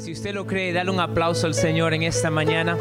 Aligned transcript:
Si 0.00 0.12
usted 0.12 0.32
lo 0.32 0.46
cree, 0.46 0.72
dale 0.72 0.90
un 0.90 0.98
aplauso 0.98 1.46
al 1.46 1.52
Señor 1.52 1.92
en 1.92 2.02
esta 2.02 2.30
mañana. 2.30 2.74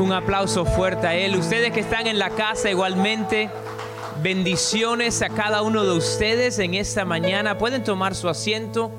Un 0.00 0.12
aplauso 0.12 0.64
fuerte 0.64 1.06
a 1.06 1.14
Él. 1.14 1.36
Ustedes 1.36 1.70
que 1.70 1.78
están 1.78 2.08
en 2.08 2.18
la 2.18 2.30
casa 2.30 2.68
igualmente, 2.68 3.50
bendiciones 4.20 5.22
a 5.22 5.28
cada 5.28 5.62
uno 5.62 5.84
de 5.84 5.96
ustedes 5.96 6.58
en 6.58 6.74
esta 6.74 7.04
mañana. 7.04 7.56
Pueden 7.56 7.84
tomar 7.84 8.16
su 8.16 8.28
asiento 8.28 8.90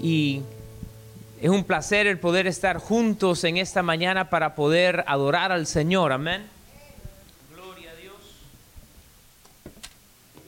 y 0.00 0.40
es 1.42 1.50
un 1.50 1.62
placer 1.62 2.06
el 2.06 2.18
poder 2.18 2.46
estar 2.46 2.78
juntos 2.78 3.44
en 3.44 3.58
esta 3.58 3.82
mañana 3.82 4.30
para 4.30 4.54
poder 4.54 5.04
adorar 5.08 5.52
al 5.52 5.66
Señor. 5.66 6.10
Amén. 6.10 6.46
Gloria 7.54 7.90
a 7.90 7.94
Dios. 7.96 8.14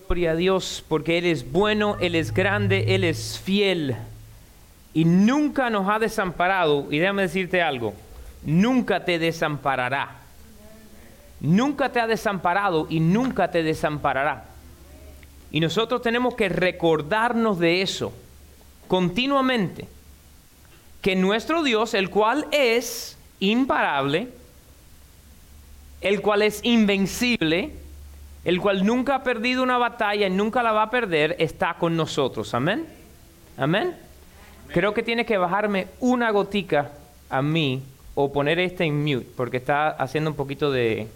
Gloria 0.06 0.30
a 0.30 0.36
Dios 0.36 0.84
porque 0.88 1.18
Él 1.18 1.27
es 1.27 1.52
bueno, 1.52 1.98
Él 2.00 2.14
es 2.14 2.32
grande, 2.32 2.95
Él 2.95 3.04
es 3.04 3.38
fiel 3.38 3.95
y 4.95 5.04
nunca 5.04 5.70
nos 5.70 5.88
ha 5.88 5.98
desamparado. 5.98 6.86
Y 6.90 6.98
déjame 6.98 7.22
decirte 7.22 7.62
algo, 7.62 7.94
nunca 8.44 9.04
te 9.04 9.18
desamparará. 9.18 10.18
Nunca 11.40 11.90
te 11.90 12.00
ha 12.00 12.07
desamparado 12.07 12.86
y 12.89 13.00
nunca 13.00 13.50
te 13.50 13.62
desamparará. 13.62 14.44
Y 15.50 15.61
nosotros 15.61 16.00
tenemos 16.00 16.34
que 16.34 16.48
recordarnos 16.48 17.58
de 17.58 17.82
eso 17.82 18.12
continuamente. 18.86 19.89
Que 21.00 21.17
nuestro 21.17 21.64
Dios, 21.64 21.95
el 21.95 22.11
cual 22.11 22.46
es 22.53 23.18
imparable, 23.40 24.29
el 26.00 26.20
cual 26.20 26.43
es 26.43 26.61
invencible, 26.62 27.72
el 28.45 28.61
cual 28.61 28.86
nunca 28.86 29.17
ha 29.17 29.25
perdido 29.25 29.62
una 29.62 29.79
batalla 29.79 30.29
y 30.29 30.31
nunca 30.31 30.62
la 30.62 30.72
va 30.72 30.84
a 30.84 30.90
perder, 30.90 31.36
está 31.39 31.75
con 31.75 31.96
nosotros. 31.96 32.55
Amén. 32.55 32.86
Amén. 33.56 33.97
Creo 34.72 34.94
que 34.94 35.03
tiene 35.03 35.27
que 35.27 35.36
bajarme 35.36 35.89
una 36.00 36.31
gotica 36.31 36.92
a 37.28 37.42
mí 37.42 37.83
o 38.14 38.33
poner 38.33 38.58
este 38.58 38.84
en 38.84 39.05
mute 39.05 39.27
porque 39.36 39.58
está 39.58 39.89
haciendo 39.89 40.31
un 40.31 40.37
poquito 40.37 40.70
de, 40.70 41.09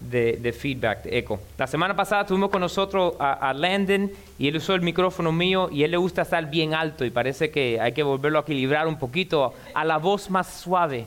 de, 0.00 0.52
feedback, 0.52 1.04
de 1.04 1.18
eco. 1.18 1.40
La 1.58 1.66
semana 1.66 1.94
pasada 1.94 2.26
tuvimos 2.26 2.50
con 2.50 2.60
nosotros 2.60 3.14
a, 3.18 3.52
Landon 3.54 4.10
y 4.38 4.48
él 4.48 4.56
usó 4.56 4.74
el 4.74 4.82
micrófono 4.82 5.32
mío 5.32 5.68
y 5.70 5.84
él 5.84 5.92
le 5.92 5.96
gusta 5.96 6.22
estar 6.22 6.50
bien 6.50 6.74
alto 6.74 7.04
y 7.04 7.10
parece 7.10 7.50
que 7.50 7.80
hay 7.80 7.92
que 7.92 8.02
volverlo 8.02 8.38
a 8.38 8.42
equilibrar 8.42 8.86
un 8.88 8.98
poquito 8.98 9.54
a 9.74 9.84
la 9.84 9.98
voz 9.98 10.30
más 10.30 10.48
suave. 10.52 11.06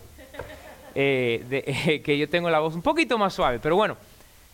Eh, 0.97 2.01
que 2.05 2.17
yo 2.17 2.29
tengo 2.29 2.49
la 2.49 2.59
voz 2.59 2.73
un 2.73 2.81
poquito 2.81 3.17
más 3.17 3.33
suave, 3.33 3.59
pero 3.59 3.75
bueno. 3.75 3.97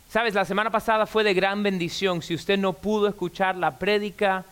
Sabes, 0.10 0.34
la 0.34 0.44
semana 0.44 0.70
pasada 0.70 1.06
fue 1.06 1.24
de 1.24 1.34
gran 1.34 1.64
bendición. 1.64 2.22
Si 2.22 2.36
usted 2.36 2.60
no 2.60 2.74
pudo 2.74 3.08
escuchar 3.08 3.56
la 3.56 3.80
prédica, 3.80 4.44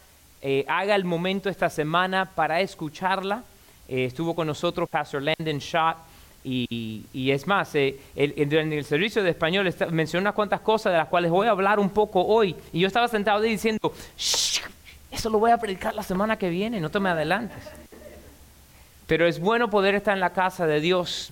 eh, 0.41 0.63
haga 0.67 0.95
el 0.95 1.03
momento 1.03 1.49
esta 1.49 1.69
semana 1.69 2.25
para 2.25 2.61
escucharla. 2.61 3.43
Eh, 3.87 4.05
estuvo 4.05 4.35
con 4.35 4.47
nosotros 4.47 4.87
Pastor 4.89 5.21
Landon 5.21 5.59
Schott 5.59 5.97
y, 6.43 7.03
es 7.13 7.45
más, 7.47 7.75
eh, 7.75 7.99
en 8.15 8.73
el, 8.73 8.85
servicio 8.85 9.21
de 9.21 9.31
español 9.31 9.73
mencionó 9.91 10.23
unas 10.23 10.33
cuantas 10.33 10.61
cosas 10.61 10.93
de 10.93 10.97
las 10.97 11.07
cuales 11.07 11.31
voy 11.31 11.47
a 11.47 11.51
hablar 11.51 11.79
un 11.79 11.89
poco 11.89 12.25
hoy. 12.25 12.55
Y 12.71 12.79
yo 12.79 12.87
estaba 12.87 13.07
sentado 13.07 13.43
ahí 13.43 13.51
diciendo, 13.51 13.93
eso 14.15 15.29
lo 15.29 15.39
voy 15.39 15.51
a 15.51 15.57
predicar 15.57 15.93
la 15.93 16.03
semana 16.03 16.37
que 16.37 16.49
viene, 16.49 16.79
no 16.79 16.89
te 16.89 16.99
me 16.99 17.09
adelantes. 17.09 17.63
Pero 19.07 19.27
es 19.27 19.39
bueno 19.39 19.69
poder 19.69 19.95
estar 19.95 20.13
en 20.13 20.21
la 20.21 20.31
casa 20.31 20.65
de 20.65 20.79
Dios. 20.79 21.31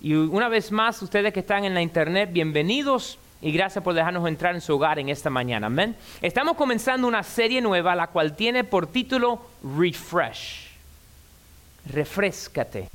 Y 0.00 0.14
una 0.14 0.48
vez 0.48 0.72
más, 0.72 1.02
ustedes 1.02 1.32
que 1.34 1.40
están 1.40 1.64
en 1.64 1.74
la 1.74 1.82
internet, 1.82 2.30
bienvenidos 2.32 3.18
y 3.46 3.52
gracias 3.52 3.84
por 3.84 3.94
dejarnos 3.94 4.26
entrar 4.26 4.56
en 4.56 4.60
su 4.60 4.74
hogar 4.74 4.98
en 4.98 5.08
esta 5.08 5.30
mañana. 5.30 5.68
Amén. 5.68 5.94
Estamos 6.20 6.56
comenzando 6.56 7.06
una 7.06 7.22
serie 7.22 7.60
nueva, 7.60 7.94
la 7.94 8.08
cual 8.08 8.34
tiene 8.34 8.64
por 8.64 8.88
título 8.88 9.40
Refresh. 9.78 10.66
Refrescate, 11.88 12.88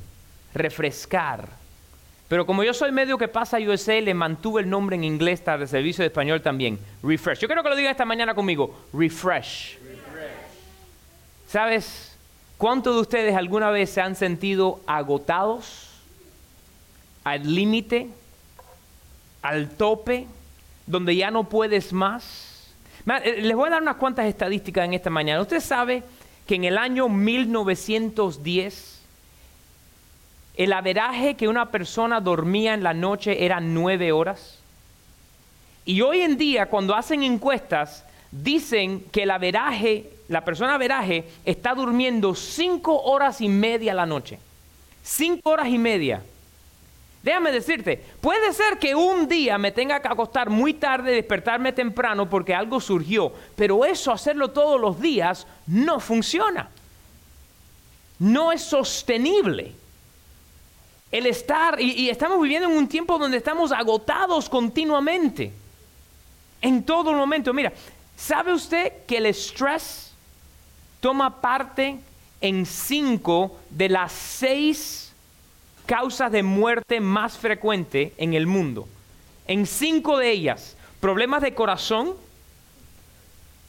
refrescar. 0.52 1.48
Pero 2.28 2.44
como 2.44 2.62
yo 2.64 2.74
soy 2.74 2.92
medio 2.92 3.16
que 3.16 3.28
pasa 3.28 3.56
USA, 3.60 3.98
le 3.98 4.12
mantuve 4.12 4.60
el 4.60 4.68
nombre 4.68 4.94
en 4.94 5.04
inglés 5.04 5.40
para 5.40 5.62
el 5.62 5.68
servicio 5.68 6.02
de 6.02 6.08
español 6.08 6.42
también. 6.42 6.78
Refresh. 7.02 7.38
Yo 7.38 7.48
quiero 7.48 7.62
que 7.62 7.70
lo 7.70 7.76
diga 7.76 7.90
esta 7.90 8.04
mañana 8.04 8.34
conmigo. 8.34 8.78
Refresh. 8.92 9.78
Refresh. 9.78 10.32
¿Sabes 11.48 12.14
cuántos 12.58 12.94
de 12.94 13.00
ustedes 13.00 13.34
alguna 13.36 13.70
vez 13.70 13.88
se 13.88 14.02
han 14.02 14.16
sentido 14.16 14.82
agotados, 14.86 15.88
al 17.24 17.54
límite? 17.54 18.10
al 19.42 19.70
tope, 19.70 20.26
donde 20.92 21.16
ya 21.16 21.32
no 21.32 21.48
puedes 21.48 21.92
más. 21.92 22.68
Eh, 23.24 23.40
les 23.42 23.56
voy 23.56 23.66
a 23.66 23.70
dar 23.70 23.82
unas 23.82 23.96
cuantas 23.96 24.26
estadísticas 24.26 24.84
en 24.84 24.94
esta 24.94 25.10
mañana. 25.10 25.40
Usted 25.40 25.60
sabe 25.60 26.04
que 26.46 26.54
en 26.54 26.64
el 26.64 26.78
año 26.78 27.08
1910 27.08 29.00
el 30.56 30.72
averaje 30.72 31.34
que 31.34 31.48
una 31.48 31.70
persona 31.70 32.20
dormía 32.20 32.74
en 32.74 32.82
la 32.82 32.92
noche 32.92 33.44
era 33.44 33.58
nueve 33.58 34.12
horas. 34.12 34.58
Y 35.84 36.02
hoy 36.02 36.20
en 36.20 36.36
día, 36.36 36.66
cuando 36.66 36.94
hacen 36.94 37.22
encuestas, 37.22 38.04
dicen 38.30 39.02
que 39.10 39.22
el 39.22 39.30
averaje, 39.30 40.10
la 40.28 40.44
persona 40.44 40.74
averaje, 40.74 41.24
está 41.44 41.74
durmiendo 41.74 42.34
cinco 42.34 43.00
horas 43.02 43.40
y 43.40 43.48
media 43.48 43.94
la 43.94 44.06
noche. 44.06 44.38
Cinco 45.02 45.50
horas 45.50 45.68
y 45.68 45.78
media. 45.78 46.22
Déjame 47.22 47.52
decirte, 47.52 48.02
puede 48.20 48.52
ser 48.52 48.78
que 48.78 48.96
un 48.96 49.28
día 49.28 49.56
me 49.56 49.70
tenga 49.70 50.00
que 50.00 50.08
acostar 50.08 50.50
muy 50.50 50.74
tarde 50.74 51.12
despertarme 51.12 51.72
temprano 51.72 52.28
porque 52.28 52.52
algo 52.54 52.80
surgió, 52.80 53.32
pero 53.54 53.84
eso 53.84 54.10
hacerlo 54.10 54.50
todos 54.50 54.80
los 54.80 55.00
días 55.00 55.46
no 55.68 56.00
funciona. 56.00 56.68
No 58.18 58.50
es 58.50 58.62
sostenible. 58.62 59.72
El 61.12 61.26
estar, 61.26 61.80
y, 61.80 61.92
y 61.92 62.10
estamos 62.10 62.40
viviendo 62.42 62.68
en 62.68 62.76
un 62.76 62.88
tiempo 62.88 63.18
donde 63.18 63.36
estamos 63.36 63.70
agotados 63.70 64.48
continuamente. 64.48 65.52
En 66.60 66.82
todo 66.82 67.12
momento. 67.12 67.52
Mira, 67.52 67.72
¿sabe 68.16 68.52
usted 68.52 69.04
que 69.06 69.18
el 69.18 69.26
estrés 69.26 70.12
toma 71.00 71.40
parte 71.40 71.98
en 72.40 72.66
cinco 72.66 73.56
de 73.70 73.88
las 73.88 74.12
seis 74.12 75.11
causas 75.86 76.32
de 76.32 76.42
muerte 76.42 77.00
más 77.00 77.38
frecuente 77.38 78.12
en 78.16 78.34
el 78.34 78.46
mundo. 78.46 78.88
En 79.46 79.66
cinco 79.66 80.18
de 80.18 80.30
ellas, 80.30 80.76
problemas 81.00 81.42
de 81.42 81.54
corazón, 81.54 82.14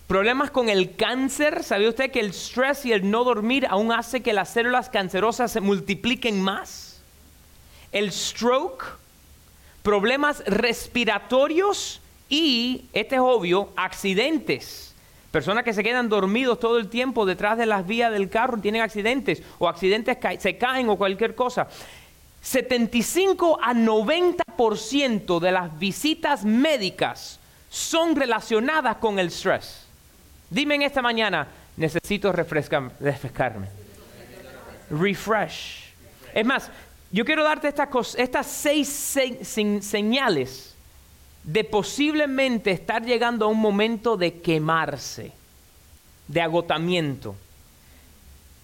problemas 0.07 0.51
con 0.51 0.69
el 0.69 0.95
cáncer. 0.95 1.63
¿Sabía 1.63 1.89
usted 1.89 2.11
que 2.11 2.19
el 2.19 2.27
estrés 2.27 2.85
y 2.85 2.93
el 2.93 3.09
no 3.09 3.23
dormir 3.23 3.65
aún 3.69 3.91
hace 3.91 4.21
que 4.21 4.33
las 4.33 4.49
células 4.49 4.89
cancerosas 4.89 5.51
se 5.51 5.61
multipliquen 5.61 6.41
más? 6.41 7.01
El 7.91 8.11
stroke, 8.11 8.85
problemas 9.81 10.43
respiratorios 10.45 12.01
y, 12.29 12.85
este 12.93 13.15
es 13.15 13.21
obvio, 13.21 13.69
accidentes. 13.75 14.93
Personas 15.31 15.63
que 15.63 15.73
se 15.73 15.83
quedan 15.83 16.09
dormidos 16.09 16.59
todo 16.59 16.77
el 16.77 16.89
tiempo 16.89 17.25
detrás 17.25 17.57
de 17.57 17.65
las 17.65 17.87
vías 17.87 18.11
del 18.11 18.29
carro 18.29 18.59
tienen 18.59 18.83
accidentes 18.83 19.41
o 19.57 19.67
accidentes 19.67 20.17
se 20.39 20.57
caen 20.59 20.89
o 20.89 20.95
cualquier 20.95 21.33
cosa. 21.33 21.67
75 22.43 23.57
a 23.61 23.73
90% 23.73 25.39
de 25.39 25.51
las 25.51 25.79
visitas 25.79 26.43
médicas 26.43 27.39
son 27.69 28.17
relacionadas 28.17 28.97
con 28.97 29.17
el 29.17 29.27
estrés. 29.27 29.85
Dime 30.49 30.75
en 30.75 30.81
esta 30.81 31.01
mañana, 31.01 31.47
necesito 31.77 32.33
refrescarme. 32.33 33.69
Refresh. 34.91 35.85
Es 36.33 36.45
más, 36.45 36.69
yo 37.11 37.23
quiero 37.23 37.45
darte 37.45 37.69
estas, 37.69 38.15
estas 38.15 38.45
seis 38.45 38.89
señales 39.81 40.75
de 41.43 41.63
posiblemente 41.63 42.71
estar 42.71 43.05
llegando 43.05 43.45
a 43.45 43.47
un 43.47 43.59
momento 43.59 44.17
de 44.17 44.41
quemarse, 44.41 45.31
de 46.27 46.41
agotamiento. 46.41 47.35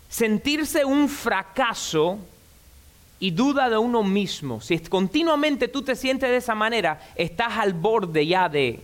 Sentirse 0.09 0.83
un 0.83 1.07
fracaso 1.07 2.19
y 3.19 3.31
duda 3.31 3.69
de 3.69 3.77
uno 3.77 4.01
mismo, 4.01 4.61
si 4.61 4.79
continuamente 4.79 5.67
tú 5.67 5.81
te 5.81 5.95
sientes 5.95 6.29
de 6.29 6.37
esa 6.37 6.55
manera, 6.55 7.01
estás 7.15 7.57
al 7.57 7.73
borde 7.73 8.25
ya 8.25 8.47
de 8.47 8.79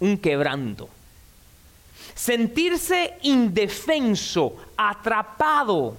un 0.00 0.16
quebranto. 0.16 0.88
Sentirse 2.14 3.18
indefenso, 3.22 4.56
atrapado, 4.76 5.96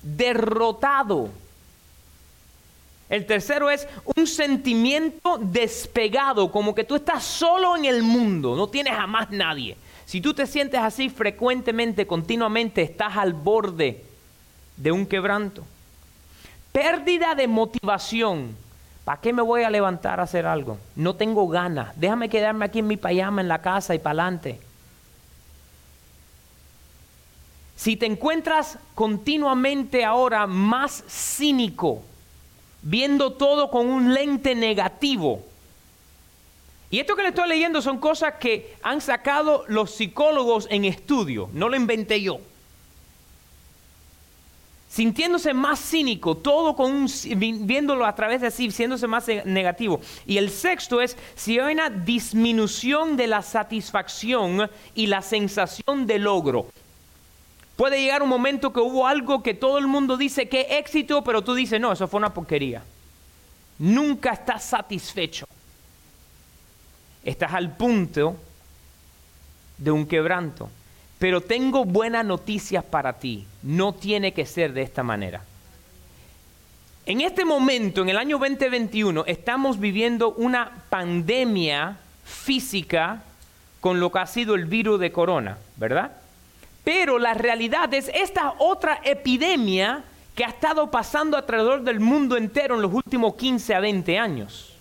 derrotado. 0.00 1.28
El 3.10 3.26
tercero 3.26 3.68
es 3.68 3.86
un 4.16 4.26
sentimiento 4.26 5.38
despegado, 5.38 6.50
como 6.50 6.74
que 6.74 6.84
tú 6.84 6.94
estás 6.94 7.24
solo 7.24 7.76
en 7.76 7.84
el 7.84 8.02
mundo, 8.02 8.56
no 8.56 8.68
tienes 8.68 8.94
jamás 8.94 9.30
nadie. 9.30 9.76
Si 10.06 10.20
tú 10.22 10.32
te 10.32 10.46
sientes 10.46 10.80
así 10.80 11.10
frecuentemente, 11.10 12.06
continuamente, 12.06 12.82
estás 12.82 13.16
al 13.18 13.34
borde 13.34 14.02
de 14.76 14.92
un 14.92 15.04
quebranto 15.04 15.64
pérdida 16.74 17.34
de 17.34 17.48
motivación. 17.48 18.54
¿Para 19.06 19.20
qué 19.22 19.32
me 19.32 19.42
voy 19.42 19.62
a 19.62 19.70
levantar 19.70 20.20
a 20.20 20.24
hacer 20.24 20.44
algo? 20.44 20.76
No 20.96 21.14
tengo 21.14 21.46
ganas. 21.48 21.98
Déjame 21.98 22.28
quedarme 22.28 22.66
aquí 22.66 22.80
en 22.80 22.88
mi 22.88 22.98
payama 22.98 23.40
en 23.40 23.48
la 23.48 23.62
casa 23.62 23.94
y 23.94 23.98
para 23.98 24.24
adelante. 24.24 24.60
si 27.76 27.96
te 27.96 28.06
encuentras 28.06 28.78
continuamente 28.94 30.04
ahora 30.04 30.46
más 30.46 31.04
cínico, 31.08 32.02
viendo 32.82 33.32
todo 33.32 33.70
con 33.70 33.88
un 33.88 34.14
lente 34.14 34.54
negativo, 34.54 35.44
y 36.90 37.00
esto 37.00 37.16
que 37.16 37.22
le 37.22 37.28
estoy 37.28 37.48
leyendo 37.48 37.82
son 37.82 37.98
cosas 37.98 38.34
que 38.34 38.76
han 38.82 39.00
sacado 39.00 39.64
los 39.68 39.90
psicólogos 39.90 40.68
en 40.70 40.84
estudio, 40.84 41.50
no 41.52 41.68
lo 41.68 41.76
inventé 41.76 42.22
yo. 42.22 42.38
Sintiéndose 44.94 45.52
más 45.54 45.80
cínico, 45.80 46.36
todo 46.36 46.76
con 46.76 46.92
un, 46.92 47.10
viéndolo 47.66 48.06
a 48.06 48.14
través 48.14 48.40
de 48.40 48.52
sí, 48.52 48.70
siéndose 48.70 49.08
más 49.08 49.26
negativo. 49.44 50.00
Y 50.24 50.38
el 50.38 50.50
sexto 50.50 51.00
es 51.00 51.16
si 51.34 51.58
hay 51.58 51.74
una 51.74 51.90
disminución 51.90 53.16
de 53.16 53.26
la 53.26 53.42
satisfacción 53.42 54.70
y 54.94 55.08
la 55.08 55.20
sensación 55.20 56.06
de 56.06 56.20
logro. 56.20 56.68
Puede 57.74 58.00
llegar 58.00 58.22
un 58.22 58.28
momento 58.28 58.72
que 58.72 58.78
hubo 58.78 59.04
algo 59.08 59.42
que 59.42 59.54
todo 59.54 59.78
el 59.78 59.88
mundo 59.88 60.16
dice 60.16 60.48
que 60.48 60.78
éxito, 60.78 61.24
pero 61.24 61.42
tú 61.42 61.54
dices, 61.54 61.80
no, 61.80 61.90
eso 61.90 62.06
fue 62.06 62.18
una 62.18 62.32
porquería. 62.32 62.84
Nunca 63.80 64.30
estás 64.30 64.62
satisfecho. 64.62 65.44
Estás 67.24 67.52
al 67.52 67.76
punto 67.76 68.36
de 69.76 69.90
un 69.90 70.06
quebranto. 70.06 70.70
Pero 71.24 71.40
tengo 71.40 71.86
buenas 71.86 72.22
noticias 72.22 72.84
para 72.84 73.14
ti. 73.14 73.46
No 73.62 73.94
tiene 73.94 74.34
que 74.34 74.44
ser 74.44 74.74
de 74.74 74.82
esta 74.82 75.02
manera. 75.02 75.42
En 77.06 77.22
este 77.22 77.46
momento, 77.46 78.02
en 78.02 78.10
el 78.10 78.18
año 78.18 78.36
2021, 78.36 79.24
estamos 79.26 79.80
viviendo 79.80 80.34
una 80.34 80.84
pandemia 80.90 81.96
física 82.26 83.22
con 83.80 84.00
lo 84.00 84.12
que 84.12 84.18
ha 84.18 84.26
sido 84.26 84.54
el 84.54 84.66
virus 84.66 85.00
de 85.00 85.12
corona, 85.12 85.56
¿verdad? 85.78 86.12
Pero 86.84 87.18
la 87.18 87.32
realidad 87.32 87.94
es 87.94 88.10
esta 88.12 88.52
otra 88.58 89.00
epidemia 89.02 90.04
que 90.34 90.44
ha 90.44 90.48
estado 90.48 90.90
pasando 90.90 91.38
alrededor 91.38 91.84
del 91.84 92.00
mundo 92.00 92.36
entero 92.36 92.74
en 92.74 92.82
los 92.82 92.92
últimos 92.92 93.36
15 93.36 93.74
a 93.74 93.80
20 93.80 94.18
años. 94.18 94.74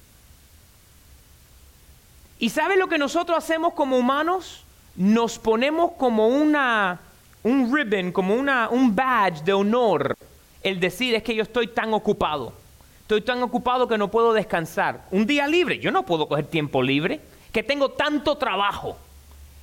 ¿Y 2.38 2.50
sabe 2.50 2.76
lo 2.76 2.90
que 2.90 2.98
nosotros 2.98 3.38
hacemos 3.38 3.74
como 3.76 3.98
humanos? 3.98 4.63
Nos 4.96 5.40
ponemos 5.40 5.94
como 5.94 6.28
una, 6.28 7.00
un 7.44 7.76
ribbon, 7.76 8.12
como 8.12 8.36
una, 8.36 8.70
un 8.70 8.96
badge 8.96 9.44
de 9.44 9.54
honor, 9.54 10.16
el 10.62 10.80
decir 10.80 11.16
es 11.16 11.24
que 11.24 11.36
yo 11.36 11.44
estoy 11.44 11.68
tan 11.68 11.94
ocupado. 11.94 12.54
Estoy 13.02 13.22
tan 13.22 13.44
ocupado 13.44 13.88
que 13.88 13.98
no 13.98 14.10
puedo 14.10 14.34
descansar. 14.34 15.06
Un 15.12 15.26
día 15.26 15.48
libre, 15.48 15.80
yo 15.80 15.92
no 15.92 16.04
puedo 16.04 16.28
coger 16.28 16.46
tiempo 16.46 16.82
libre, 16.82 17.20
que 17.52 17.64
tengo 17.64 17.90
tanto 17.90 18.38
trabajo. 18.38 18.98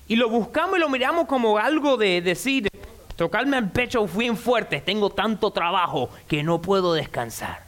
Y 0.09 0.17
lo 0.17 0.29
buscamos 0.29 0.77
y 0.77 0.81
lo 0.81 0.89
miramos 0.89 1.27
como 1.27 1.57
algo 1.57 1.97
de 1.97 2.21
decir, 2.21 2.69
tocarme 3.17 3.59
el 3.59 3.71
pecho 3.71 4.07
bien 4.07 4.37
fuerte, 4.37 4.81
tengo 4.81 5.11
tanto 5.11 5.51
trabajo 5.53 6.11
que 6.29 6.43
no 6.43 6.61
puedo 6.61 6.93
descansar. 6.93 7.63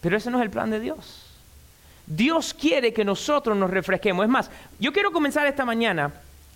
Pero 0.00 0.16
ese 0.16 0.30
no 0.30 0.38
es 0.38 0.44
el 0.44 0.50
plan 0.50 0.70
de 0.70 0.80
Dios. 0.80 1.19
Dios 2.10 2.52
quiere 2.52 2.92
que 2.92 3.04
nosotros 3.04 3.56
nos 3.56 3.70
refresquemos. 3.70 4.24
Es 4.24 4.30
más, 4.30 4.50
yo 4.78 4.92
quiero 4.92 5.12
comenzar 5.12 5.46
esta 5.46 5.64
mañana 5.64 6.12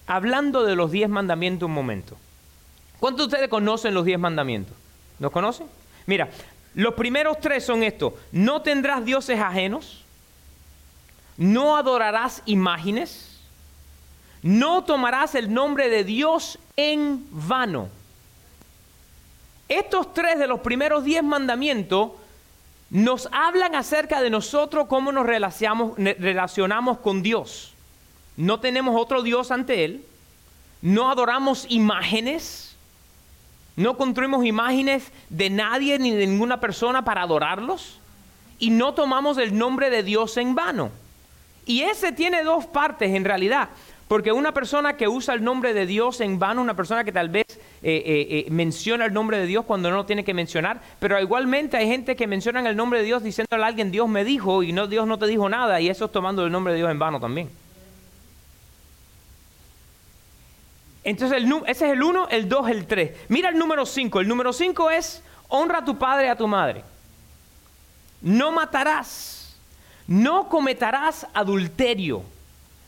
hablando 0.07 0.65
de 0.65 0.77
los 0.77 0.91
diez 0.91 1.09
mandamientos 1.09 1.67
un 1.67 1.75
momento. 1.75 2.17
¿Cuántos 3.01 3.29
de 3.29 3.35
ustedes 3.35 3.49
conocen 3.49 3.95
los 3.95 4.05
diez 4.05 4.19
mandamientos? 4.19 4.77
¿Los 5.19 5.33
conocen? 5.33 5.67
Mira, 6.07 6.29
los 6.75 6.95
primeros 6.95 7.41
tres 7.41 7.65
son 7.65 7.83
estos. 7.83 8.13
No 8.33 8.61
tendrás 8.61 9.05
dioses 9.05 9.41
ajenos. 9.41 10.05
No 11.37 11.77
adorarás 11.77 12.43
imágenes 12.45 13.35
no 14.45 14.85
tomarás 14.85 15.35
el 15.35 15.55
nombre 15.55 15.89
de 15.89 16.05
Dios 16.05 16.59
en 16.77 17.27
vano. 17.31 17.89
Estos 19.71 20.13
tres 20.13 20.39
de 20.39 20.47
los 20.47 20.61
primeros 20.61 21.03
diez 21.03 21.23
mandamientos 21.23 22.11
nos 22.95 23.29
hablan 23.33 23.75
acerca 23.75 24.23
de 24.23 24.31
nosotros, 24.31 24.87
cómo 24.87 25.11
nos 25.11 25.27
relacionamos, 25.27 25.99
relacionamos 25.99 26.99
con 26.99 27.25
Dios. 27.25 27.75
No 28.37 28.61
tenemos 28.61 28.95
otro 28.97 29.25
Dios 29.25 29.51
ante 29.51 29.85
Él, 29.85 30.05
no 30.81 31.11
adoramos 31.11 31.67
imágenes, 31.69 32.77
no 33.75 33.97
construimos 33.97 34.45
imágenes 34.45 35.11
de 35.29 35.51
nadie 35.51 35.99
ni 35.99 36.13
de 36.13 36.29
ninguna 36.29 36.61
persona 36.61 37.05
para 37.05 37.23
adorarlos 37.23 37.99
y 38.61 38.71
no 38.71 38.95
tomamos 38.95 39.39
el 39.39 39.59
nombre 39.59 39.91
de 39.91 40.05
Dios 40.05 40.37
en 40.37 40.55
vano. 40.55 40.93
Y 41.67 41.81
ese 41.83 42.13
tiene 42.13 42.45
dos 42.45 42.65
partes 42.65 43.13
en 43.13 43.25
realidad. 43.25 43.71
Porque 44.09 44.33
una 44.33 44.53
persona 44.53 44.97
que 44.97 45.09
usa 45.09 45.35
el 45.35 45.43
nombre 45.43 45.73
de 45.73 45.87
Dios 45.87 46.21
en 46.21 46.39
vano, 46.39 46.61
una 46.61 46.77
persona 46.77 47.05
que 47.05 47.13
tal 47.13 47.31
vez 47.31 47.47
eh, 47.49 47.57
eh, 47.83 48.27
eh, 48.31 48.47
menciona 48.51 49.07
el 49.07 49.15
nombre 49.15 49.39
de 49.39 49.47
Dios 49.47 49.65
cuando 49.65 49.91
no 49.91 49.97
lo 49.97 50.07
tiene 50.07 50.25
que 50.25 50.35
mencionar, 50.35 50.81
pero 51.01 51.19
igualmente 51.21 51.79
hay 51.79 51.87
gente 51.87 52.15
que 52.15 52.27
menciona 52.27 52.69
el 52.69 52.77
nombre 52.77 52.99
de 52.99 53.07
Dios 53.07 53.23
diciéndole 53.23 53.63
a 53.63 53.67
alguien 53.67 53.91
Dios 53.91 54.09
me 54.09 54.25
dijo 54.25 54.63
y 54.63 54.73
no 54.73 54.87
Dios 54.87 55.07
no 55.07 55.19
te 55.19 55.27
dijo 55.27 55.49
nada 55.49 55.81
y 55.81 55.89
eso 55.89 56.05
es 56.05 56.13
tomando 56.13 56.45
el 56.45 56.53
nombre 56.53 56.75
de 56.75 56.81
Dios 56.81 56.91
en 56.91 56.99
vano 56.99 57.19
también. 57.19 57.51
Entonces 61.03 61.43
ese 61.67 61.87
es 61.87 61.93
el 61.93 62.03
1, 62.03 62.29
el 62.31 62.49
2, 62.49 62.69
el 62.71 62.87
3. 62.87 63.11
Mira 63.29 63.51
el 63.51 63.59
número 63.59 63.85
5. 63.85 64.21
El 64.21 64.29
número 64.29 64.55
5 64.55 64.91
es 64.91 65.23
honra 65.49 65.79
a 65.79 65.85
tu 65.85 65.99
padre 65.99 66.27
y 66.27 66.31
a 66.31 66.37
tu 66.37 66.49
madre. 66.49 66.83
No 68.23 68.53
matarás. 68.53 69.55
No 70.07 70.49
cometerás 70.49 71.27
adulterio 71.35 72.23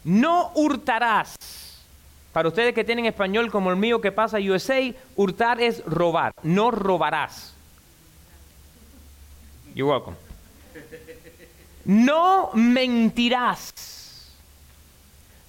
no 0.06 0.52
hurtarás. 0.54 1.36
Para 2.32 2.48
ustedes 2.48 2.74
que 2.74 2.84
tienen 2.84 3.06
español 3.06 3.50
como 3.50 3.70
el 3.70 3.76
mío 3.76 4.00
que 4.00 4.12
pasa 4.12 4.38
USA, 4.38 4.80
hurtar 5.16 5.60
es 5.60 5.84
robar. 5.84 6.32
No 6.42 6.70
robarás. 6.70 7.54
You're 9.74 9.90
welcome. 9.90 10.16
No 11.84 12.50
mentirás. 12.54 13.72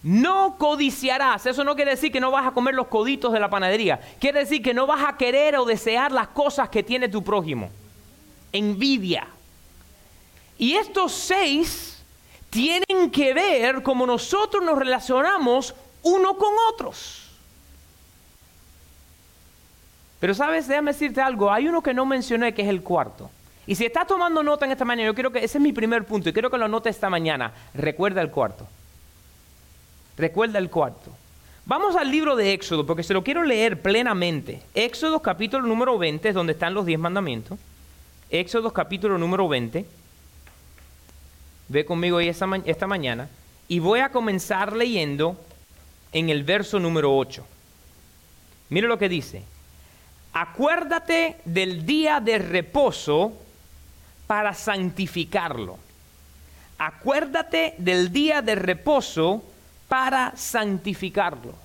No 0.02 0.56
codiciarás. 0.58 1.46
Eso 1.46 1.64
no 1.64 1.76
quiere 1.76 1.92
decir 1.92 2.12
que 2.12 2.20
no 2.20 2.32
vas 2.32 2.48
a 2.48 2.52
comer 2.52 2.74
los 2.74 2.88
coditos 2.88 3.34
de 3.34 3.40
la 3.40 3.50
panadería. 3.50 4.00
Quiere 4.20 4.40
decir 4.40 4.64
que 4.64 4.74
no 4.74 4.88
vas 4.88 5.06
a 5.08 5.18
querer 5.18 5.56
o 5.58 5.66
desear 5.66 6.12
las 6.12 6.30
cosas 6.30 6.70
que 6.70 6.82
tiene 6.82 7.10
tu 7.10 7.24
prójimo. 7.24 7.70
Envidia. 8.52 9.28
Y 10.58 10.74
estos 10.74 11.12
seis 11.12 11.97
tienen 12.50 13.12
que 13.12 13.34
ver 13.34 13.84
cómo 13.84 14.06
nosotros 14.06 14.64
nos 14.64 14.78
relacionamos 14.78 15.76
uno 16.04 16.38
con 16.38 16.54
otros. 16.72 17.24
Pero 20.20 20.34
sabes, 20.34 20.68
déjame 20.68 20.94
decirte 20.94 21.22
algo, 21.22 21.52
hay 21.52 21.68
uno 21.68 21.84
que 21.84 21.94
no 21.94 22.06
mencioné 22.06 22.54
que 22.54 22.64
es 22.64 22.70
el 22.70 22.82
cuarto. 22.82 23.30
Y 23.68 23.76
si 23.76 23.86
estás 23.86 24.08
tomando 24.08 24.42
nota 24.42 24.66
en 24.66 24.72
esta 24.72 24.86
mañana, 24.86 25.08
yo 25.08 25.14
quiero 25.14 25.32
que 25.32 25.40
ese 25.40 25.58
es 25.58 25.62
mi 25.62 25.74
primer 25.74 26.06
punto 26.06 26.30
y 26.30 26.34
quiero 26.34 26.50
que 26.50 26.58
lo 26.58 26.68
note 26.68 26.90
esta 26.90 27.10
mañana. 27.10 27.52
Recuerda 27.74 28.22
el 28.22 28.32
cuarto. 28.32 28.66
Recuerda 30.18 30.58
el 30.58 30.70
cuarto. 30.70 31.12
Vamos 31.66 31.98
al 31.98 32.10
libro 32.10 32.38
de 32.38 32.54
Éxodo 32.54 32.86
porque 32.86 33.04
se 33.04 33.14
lo 33.14 33.24
quiero 33.24 33.44
leer 33.44 33.82
plenamente. 33.82 34.62
Éxodo 34.74 35.22
capítulo 35.22 35.68
número 35.68 35.98
20 35.98 36.30
es 36.30 36.34
donde 36.34 36.54
están 36.54 36.74
los 36.74 36.86
diez 36.86 36.98
mandamientos. 36.98 37.60
Éxodo 38.30 38.72
capítulo 38.72 39.18
número 39.18 39.50
20. 39.50 39.86
Ve 41.70 41.86
conmigo 41.86 42.20
esta, 42.20 42.48
esta 42.66 42.88
mañana 42.88 43.30
y 43.68 43.80
voy 43.80 44.00
a 44.00 44.10
comenzar 44.10 44.74
leyendo 44.74 45.38
en 46.12 46.30
el 46.30 46.44
verso 46.44 46.80
número 46.80 47.16
8. 47.16 47.46
Mire 48.70 48.88
lo 48.88 48.98
que 48.98 49.10
dice. 49.10 49.44
Acuérdate 50.34 51.38
del 51.46 51.86
día 51.86 52.20
de 52.20 52.38
reposo 52.38 53.34
para 54.28 54.54
santificarlo. 54.54 55.78
Acuérdate 56.78 57.74
del 57.78 58.12
día 58.12 58.42
de 58.42 58.56
reposo 58.56 59.44
para 59.88 60.36
santificarlo. 60.36 61.56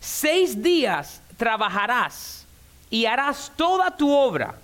Seis 0.00 0.60
días 0.62 1.22
trabajarás 1.36 2.46
y 2.90 3.06
harás 3.06 3.52
toda 3.56 3.96
tu 3.96 4.10
obra, 4.10 4.56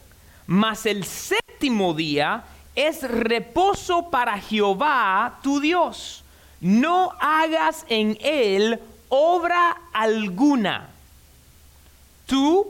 mas 0.46 0.86
el 0.86 1.04
séptimo 1.04 1.94
día 1.94 2.44
es 2.74 3.02
reposo 3.02 4.10
para 4.10 4.38
Jehová 4.38 5.38
tu 5.42 5.60
Dios. 5.60 6.24
No 6.60 7.12
hagas 7.20 7.84
en 7.88 8.16
él 8.20 8.80
obra 9.08 9.76
alguna. 9.92 10.88
Tú, 12.26 12.66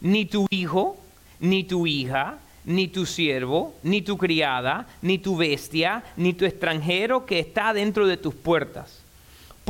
ni 0.00 0.26
tu 0.26 0.46
hijo, 0.50 0.96
ni 1.40 1.64
tu 1.64 1.86
hija, 1.86 2.38
ni 2.64 2.88
tu 2.88 3.06
siervo, 3.06 3.74
ni 3.82 4.02
tu 4.02 4.16
criada, 4.18 4.86
ni 5.02 5.18
tu 5.18 5.36
bestia, 5.36 6.04
ni 6.16 6.34
tu 6.34 6.44
extranjero 6.44 7.26
que 7.26 7.40
está 7.40 7.72
dentro 7.72 8.06
de 8.06 8.16
tus 8.16 8.34
puertas 8.34 8.99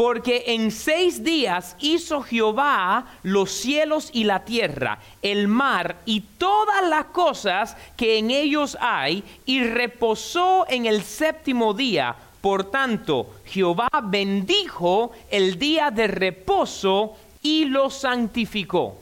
porque 0.00 0.45
en 0.47 0.71
seis 0.71 1.23
días 1.23 1.76
hizo 1.78 2.23
Jehová 2.23 3.04
los 3.23 3.50
cielos 3.50 4.09
y 4.14 4.25
la 4.25 4.47
tierra, 4.47 4.99
el 5.21 5.47
mar 5.47 5.99
y 6.07 6.23
todas 6.23 6.88
las 6.88 7.04
cosas 7.04 7.76
que 7.99 8.16
en 8.16 8.30
ellos 8.30 8.78
hay, 8.80 9.23
y 9.45 9.62
reposó 9.62 10.64
en 10.71 10.87
el 10.87 11.02
séptimo 11.02 11.75
día. 11.75 12.16
Por 12.40 12.71
tanto, 12.71 13.28
Jehová 13.45 13.90
bendijo 14.04 15.12
el 15.30 15.59
día 15.59 15.90
de 15.90 16.07
reposo 16.07 17.14
y 17.42 17.66
lo 17.66 17.90
santificó. 17.90 18.97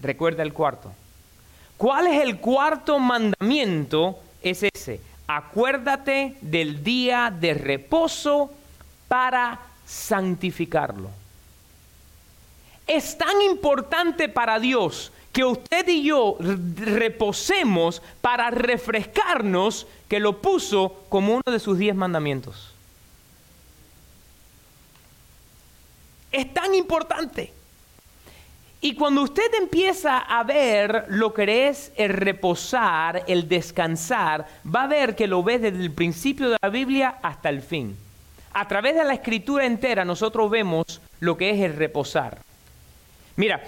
Recuerda 0.00 0.44
el 0.44 0.52
cuarto. 0.52 0.92
¿Cuál 1.76 2.06
es 2.06 2.22
el 2.22 2.38
cuarto 2.38 3.00
mandamiento? 3.00 4.20
Es 4.40 4.62
ese. 4.62 5.00
Acuérdate 5.26 6.36
del 6.42 6.84
día 6.84 7.34
de 7.36 7.54
reposo 7.54 8.52
para 9.10 9.58
santificarlo. 9.84 11.10
Es 12.86 13.18
tan 13.18 13.42
importante 13.42 14.28
para 14.28 14.60
Dios 14.60 15.10
que 15.32 15.42
usted 15.42 15.88
y 15.88 16.04
yo 16.04 16.36
reposemos 16.38 18.02
para 18.20 18.50
refrescarnos 18.50 19.88
que 20.06 20.20
lo 20.20 20.40
puso 20.40 21.06
como 21.08 21.32
uno 21.34 21.42
de 21.44 21.58
sus 21.58 21.76
diez 21.76 21.96
mandamientos. 21.96 22.72
Es 26.30 26.54
tan 26.54 26.72
importante. 26.76 27.52
Y 28.80 28.94
cuando 28.94 29.22
usted 29.22 29.52
empieza 29.60 30.18
a 30.18 30.44
ver 30.44 31.06
lo 31.08 31.34
que 31.34 31.66
es 31.66 31.90
el 31.96 32.10
reposar, 32.10 33.24
el 33.26 33.48
descansar, 33.48 34.46
va 34.64 34.84
a 34.84 34.86
ver 34.86 35.16
que 35.16 35.26
lo 35.26 35.42
ve 35.42 35.58
desde 35.58 35.82
el 35.82 35.90
principio 35.90 36.48
de 36.48 36.58
la 36.62 36.68
Biblia 36.68 37.18
hasta 37.22 37.48
el 37.48 37.60
fin. 37.60 37.96
A 38.52 38.66
través 38.66 38.94
de 38.94 39.04
la 39.04 39.14
escritura 39.14 39.64
entera 39.64 40.04
nosotros 40.04 40.50
vemos 40.50 41.00
lo 41.20 41.36
que 41.36 41.50
es 41.50 41.60
el 41.60 41.76
reposar. 41.76 42.38
Mira, 43.36 43.62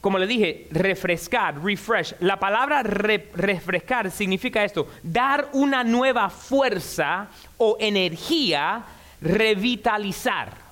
como 0.00 0.18
le 0.18 0.26
dije, 0.26 0.68
refrescar, 0.70 1.62
refresh. 1.62 2.14
La 2.20 2.38
palabra 2.38 2.82
refrescar 2.82 4.10
significa 4.10 4.64
esto, 4.64 4.88
dar 5.02 5.48
una 5.52 5.82
nueva 5.82 6.30
fuerza 6.30 7.28
o 7.56 7.76
energía, 7.80 8.84
revitalizar 9.20 10.68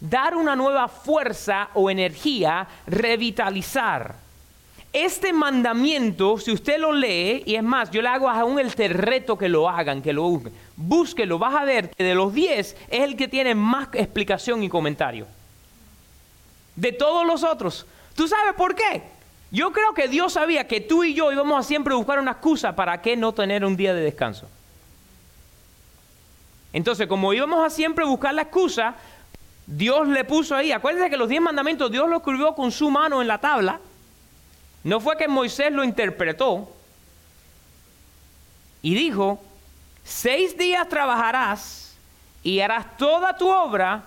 dar 0.00 0.36
una 0.36 0.54
nueva 0.54 0.88
fuerza 0.88 1.70
o 1.74 1.90
energía, 1.90 2.66
revitalizar. 2.86 4.14
Este 4.92 5.34
mandamiento, 5.34 6.38
si 6.38 6.50
usted 6.50 6.78
lo 6.78 6.92
lee, 6.92 7.42
y 7.44 7.56
es 7.56 7.62
más, 7.62 7.90
yo 7.90 8.00
le 8.00 8.08
hago 8.08 8.28
aún 8.28 8.58
el 8.58 8.70
reto 8.70 9.36
que 9.36 9.48
lo 9.48 9.68
hagan, 9.68 10.00
que 10.00 10.14
lo 10.14 10.22
busquen, 10.22 10.52
búsquelo, 10.76 11.38
vas 11.38 11.54
a 11.54 11.64
ver 11.64 11.90
que 11.90 12.04
de 12.04 12.14
los 12.14 12.32
10 12.32 12.58
es 12.58 12.76
el 12.90 13.16
que 13.16 13.28
tiene 13.28 13.54
más 13.54 13.88
explicación 13.92 14.62
y 14.62 14.68
comentario. 14.68 15.26
De 16.74 16.92
todos 16.92 17.26
los 17.26 17.44
otros. 17.44 17.86
¿Tú 18.14 18.26
sabes 18.28 18.54
por 18.54 18.74
qué? 18.74 19.02
Yo 19.50 19.72
creo 19.72 19.92
que 19.94 20.08
Dios 20.08 20.34
sabía 20.34 20.66
que 20.66 20.80
tú 20.80 21.04
y 21.04 21.14
yo 21.14 21.32
íbamos 21.32 21.58
a 21.58 21.68
siempre 21.68 21.94
buscar 21.94 22.18
una 22.18 22.32
excusa 22.32 22.74
para 22.74 23.00
que 23.02 23.16
no 23.16 23.32
tener 23.32 23.64
un 23.64 23.76
día 23.76 23.92
de 23.92 24.00
descanso. 24.00 24.48
Entonces, 26.72 27.06
como 27.06 27.32
íbamos 27.32 27.64
a 27.64 27.70
siempre 27.70 28.04
buscar 28.04 28.34
la 28.34 28.42
excusa, 28.42 28.94
Dios 29.66 30.08
le 30.08 30.24
puso 30.24 30.54
ahí. 30.54 30.72
Acuérdense 30.72 31.10
que 31.10 31.16
los 31.16 31.28
diez 31.28 31.40
mandamientos 31.40 31.90
Dios 31.90 32.08
lo 32.08 32.18
escribió 32.18 32.54
con 32.54 32.70
su 32.70 32.90
mano 32.90 33.20
en 33.20 33.28
la 33.28 33.38
tabla. 33.38 33.80
No 34.84 35.00
fue 35.00 35.16
que 35.16 35.28
Moisés 35.28 35.72
lo 35.72 35.84
interpretó. 35.84 36.72
Y 38.82 38.94
dijo, 38.94 39.42
seis 40.04 40.56
días 40.56 40.88
trabajarás 40.88 41.96
y 42.42 42.60
harás 42.60 42.96
toda 42.96 43.36
tu 43.36 43.50
obra, 43.50 44.04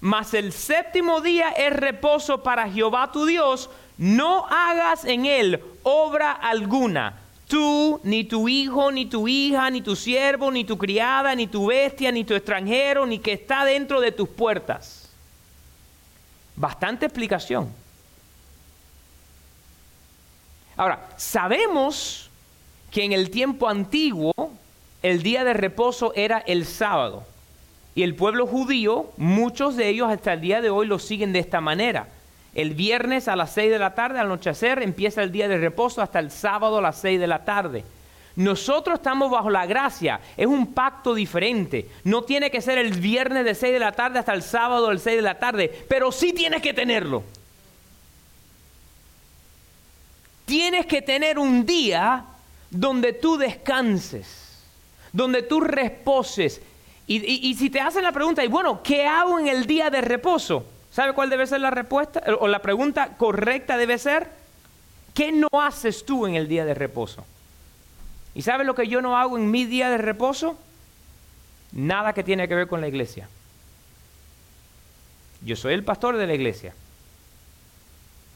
mas 0.00 0.34
el 0.34 0.52
séptimo 0.52 1.20
día 1.20 1.50
es 1.50 1.72
reposo 1.72 2.42
para 2.42 2.70
Jehová 2.70 3.12
tu 3.12 3.26
Dios. 3.26 3.70
No 3.98 4.46
hagas 4.46 5.04
en 5.04 5.26
él 5.26 5.62
obra 5.82 6.32
alguna. 6.32 7.20
Tú, 7.46 8.00
ni 8.02 8.24
tu 8.24 8.48
hijo, 8.48 8.90
ni 8.90 9.06
tu 9.06 9.28
hija, 9.28 9.70
ni 9.70 9.82
tu 9.82 9.94
siervo, 9.94 10.50
ni 10.50 10.64
tu 10.64 10.78
criada, 10.78 11.34
ni 11.34 11.46
tu 11.46 11.66
bestia, 11.66 12.10
ni 12.10 12.24
tu 12.24 12.34
extranjero, 12.34 13.06
ni 13.06 13.18
que 13.18 13.34
está 13.34 13.64
dentro 13.64 14.00
de 14.00 14.12
tus 14.12 14.28
puertas 14.28 15.04
Bastante 16.56 17.06
explicación. 17.06 17.72
Ahora, 20.76 21.08
sabemos 21.16 22.30
que 22.90 23.04
en 23.04 23.12
el 23.12 23.30
tiempo 23.30 23.68
antiguo 23.68 24.32
el 25.02 25.22
día 25.22 25.44
de 25.44 25.52
reposo 25.52 26.12
era 26.16 26.38
el 26.38 26.64
sábado. 26.64 27.24
Y 27.94 28.02
el 28.02 28.14
pueblo 28.14 28.46
judío, 28.46 29.10
muchos 29.16 29.76
de 29.76 29.88
ellos 29.88 30.10
hasta 30.10 30.32
el 30.32 30.40
día 30.40 30.60
de 30.60 30.70
hoy 30.70 30.86
lo 30.86 30.98
siguen 30.98 31.32
de 31.32 31.38
esta 31.38 31.60
manera. 31.60 32.08
El 32.54 32.74
viernes 32.74 33.28
a 33.28 33.36
las 33.36 33.52
6 33.52 33.70
de 33.70 33.78
la 33.78 33.94
tarde, 33.94 34.18
al 34.18 34.26
anochecer, 34.26 34.82
empieza 34.82 35.22
el 35.22 35.32
día 35.32 35.48
de 35.48 35.58
reposo 35.58 36.02
hasta 36.02 36.18
el 36.18 36.30
sábado 36.30 36.78
a 36.78 36.82
las 36.82 37.00
6 37.00 37.20
de 37.20 37.26
la 37.26 37.44
tarde. 37.44 37.84
Nosotros 38.36 38.98
estamos 38.98 39.30
bajo 39.30 39.50
la 39.50 39.66
gracia, 39.66 40.20
es 40.36 40.46
un 40.46 40.72
pacto 40.72 41.14
diferente. 41.14 41.88
No 42.02 42.22
tiene 42.22 42.50
que 42.50 42.60
ser 42.60 42.78
el 42.78 42.92
viernes 42.92 43.44
de 43.44 43.54
6 43.54 43.72
de 43.72 43.78
la 43.78 43.92
tarde 43.92 44.18
hasta 44.18 44.34
el 44.34 44.42
sábado 44.42 44.88
del 44.88 44.98
6 44.98 45.16
de 45.16 45.22
la 45.22 45.38
tarde, 45.38 45.84
pero 45.88 46.10
sí 46.10 46.32
tienes 46.32 46.60
que 46.60 46.74
tenerlo. 46.74 47.22
Tienes 50.44 50.86
que 50.86 51.02
tener 51.02 51.38
un 51.38 51.64
día 51.64 52.24
donde 52.70 53.12
tú 53.12 53.36
descanses, 53.36 54.62
donde 55.12 55.42
tú 55.42 55.60
reposes. 55.60 56.60
Y, 57.06 57.54
si 57.54 57.70
te 57.70 57.80
hacen 57.80 58.02
la 58.02 58.12
pregunta, 58.12 58.44
y 58.44 58.48
bueno, 58.48 58.82
¿qué 58.82 59.06
hago 59.06 59.38
en 59.38 59.48
el 59.48 59.66
día 59.66 59.90
de 59.90 60.00
reposo? 60.00 60.66
¿Sabe 60.90 61.12
cuál 61.12 61.28
debe 61.28 61.46
ser 61.46 61.60
la 61.60 61.70
respuesta? 61.70 62.22
O 62.40 62.48
la 62.48 62.60
pregunta 62.60 63.16
correcta 63.16 63.76
debe 63.76 63.98
ser, 63.98 64.28
¿qué 65.12 65.32
no 65.32 65.48
haces 65.52 66.04
tú 66.04 66.26
en 66.26 66.34
el 66.34 66.48
día 66.48 66.64
de 66.64 66.74
reposo? 66.74 67.24
¿Y 68.34 68.42
sabes 68.42 68.66
lo 68.66 68.74
que 68.74 68.88
yo 68.88 69.00
no 69.00 69.16
hago 69.16 69.36
en 69.36 69.50
mi 69.50 69.64
día 69.64 69.90
de 69.90 69.98
reposo? 69.98 70.58
Nada 71.72 72.12
que 72.12 72.24
tiene 72.24 72.48
que 72.48 72.54
ver 72.54 72.68
con 72.68 72.80
la 72.80 72.88
iglesia. 72.88 73.28
Yo 75.42 75.56
soy 75.56 75.74
el 75.74 75.84
pastor 75.84 76.16
de 76.16 76.26
la 76.26 76.34
iglesia. 76.34 76.74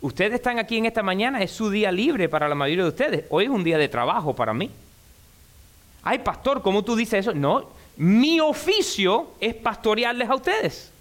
Ustedes 0.00 0.34
están 0.34 0.58
aquí 0.58 0.76
en 0.76 0.86
esta 0.86 1.02
mañana, 1.02 1.42
es 1.42 1.50
su 1.50 1.70
día 1.70 1.90
libre 1.90 2.28
para 2.28 2.48
la 2.48 2.54
mayoría 2.54 2.84
de 2.84 2.90
ustedes. 2.90 3.24
Hoy 3.30 3.44
es 3.44 3.50
un 3.50 3.64
día 3.64 3.78
de 3.78 3.88
trabajo 3.88 4.34
para 4.34 4.54
mí. 4.54 4.70
Ay, 6.02 6.20
pastor, 6.20 6.62
¿cómo 6.62 6.84
tú 6.84 6.94
dices 6.94 7.20
eso? 7.20 7.34
No, 7.34 7.68
mi 7.96 8.38
oficio 8.38 9.32
es 9.40 9.54
pastorearles 9.54 10.30
a 10.30 10.34
ustedes. 10.36 10.92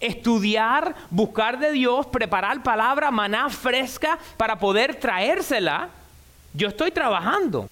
Estudiar, 0.00 0.94
buscar 1.10 1.58
de 1.58 1.70
Dios, 1.70 2.06
preparar 2.06 2.62
palabra, 2.62 3.10
maná 3.10 3.48
fresca 3.48 4.18
para 4.36 4.58
poder 4.58 4.96
traérsela. 4.96 5.88
Yo 6.52 6.68
estoy 6.68 6.90
trabajando. 6.90 7.68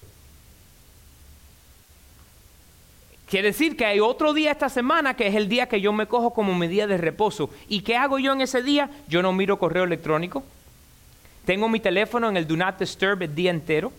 Quiere 3.27 3.47
decir 3.47 3.75
que 3.75 3.85
hay 3.85 3.99
otro 3.99 4.33
día 4.33 4.51
esta 4.51 4.69
semana 4.69 5.15
que 5.15 5.27
es 5.27 5.35
el 5.35 5.49
día 5.49 5.67
que 5.67 5.81
yo 5.81 5.91
me 5.91 6.07
cojo 6.07 6.31
como 6.31 6.53
mi 6.53 6.67
día 6.67 6.85
de 6.85 6.97
reposo. 6.97 7.49
¿Y 7.67 7.81
qué 7.81 7.97
hago 7.97 8.19
yo 8.19 8.33
en 8.33 8.41
ese 8.41 8.61
día? 8.61 8.89
Yo 9.07 9.23
no 9.23 9.33
miro 9.33 9.57
correo 9.57 9.83
electrónico. 9.83 10.43
Tengo 11.43 11.67
mi 11.67 11.79
teléfono 11.79 12.29
en 12.29 12.37
el 12.37 12.47
Do 12.47 12.55
Not 12.55 12.79
Disturb 12.79 13.23
el 13.23 13.33
día 13.33 13.49
entero. 13.49 13.91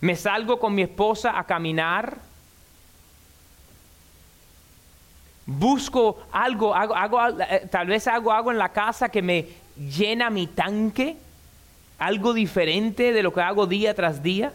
Me 0.00 0.16
salgo 0.16 0.60
con 0.60 0.74
mi 0.74 0.82
esposa 0.82 1.38
a 1.38 1.44
caminar. 1.44 2.18
Busco 5.46 6.18
algo, 6.30 6.74
hago, 6.74 7.40
eh, 7.40 7.66
tal 7.70 7.86
vez 7.86 8.06
hago 8.06 8.32
algo 8.32 8.50
en 8.52 8.58
la 8.58 8.68
casa 8.68 9.08
que 9.08 9.22
me 9.22 9.48
llena 9.76 10.28
mi 10.28 10.46
tanque. 10.46 11.16
Algo 11.98 12.34
diferente 12.34 13.12
de 13.12 13.22
lo 13.22 13.32
que 13.32 13.40
hago 13.40 13.66
día 13.66 13.94
tras 13.94 14.22
día. 14.22 14.52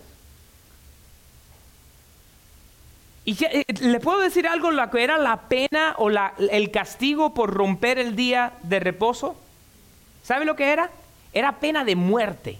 Y 3.25 3.42
eh, 3.46 3.65
le 3.82 4.00
puedo 4.00 4.20
decir 4.20 4.48
algo, 4.48 4.72
lo 4.72 4.89
que 4.89 5.03
era 5.03 5.18
la 5.18 5.42
pena 5.42 5.96
o 5.98 6.10
el 6.10 6.72
castigo 6.72 7.34
por 7.34 7.53
romper 7.53 7.98
el 7.98 8.15
día 8.15 8.53
de 8.63 8.80
reposo. 8.80 9.36
¿Sabe 10.24 10.46
lo 10.46 10.56
que 10.56 10.72
era? 10.72 10.89
Era 11.32 11.60
pena 11.60 11.86
de 11.86 11.96
muerte. 11.96 12.58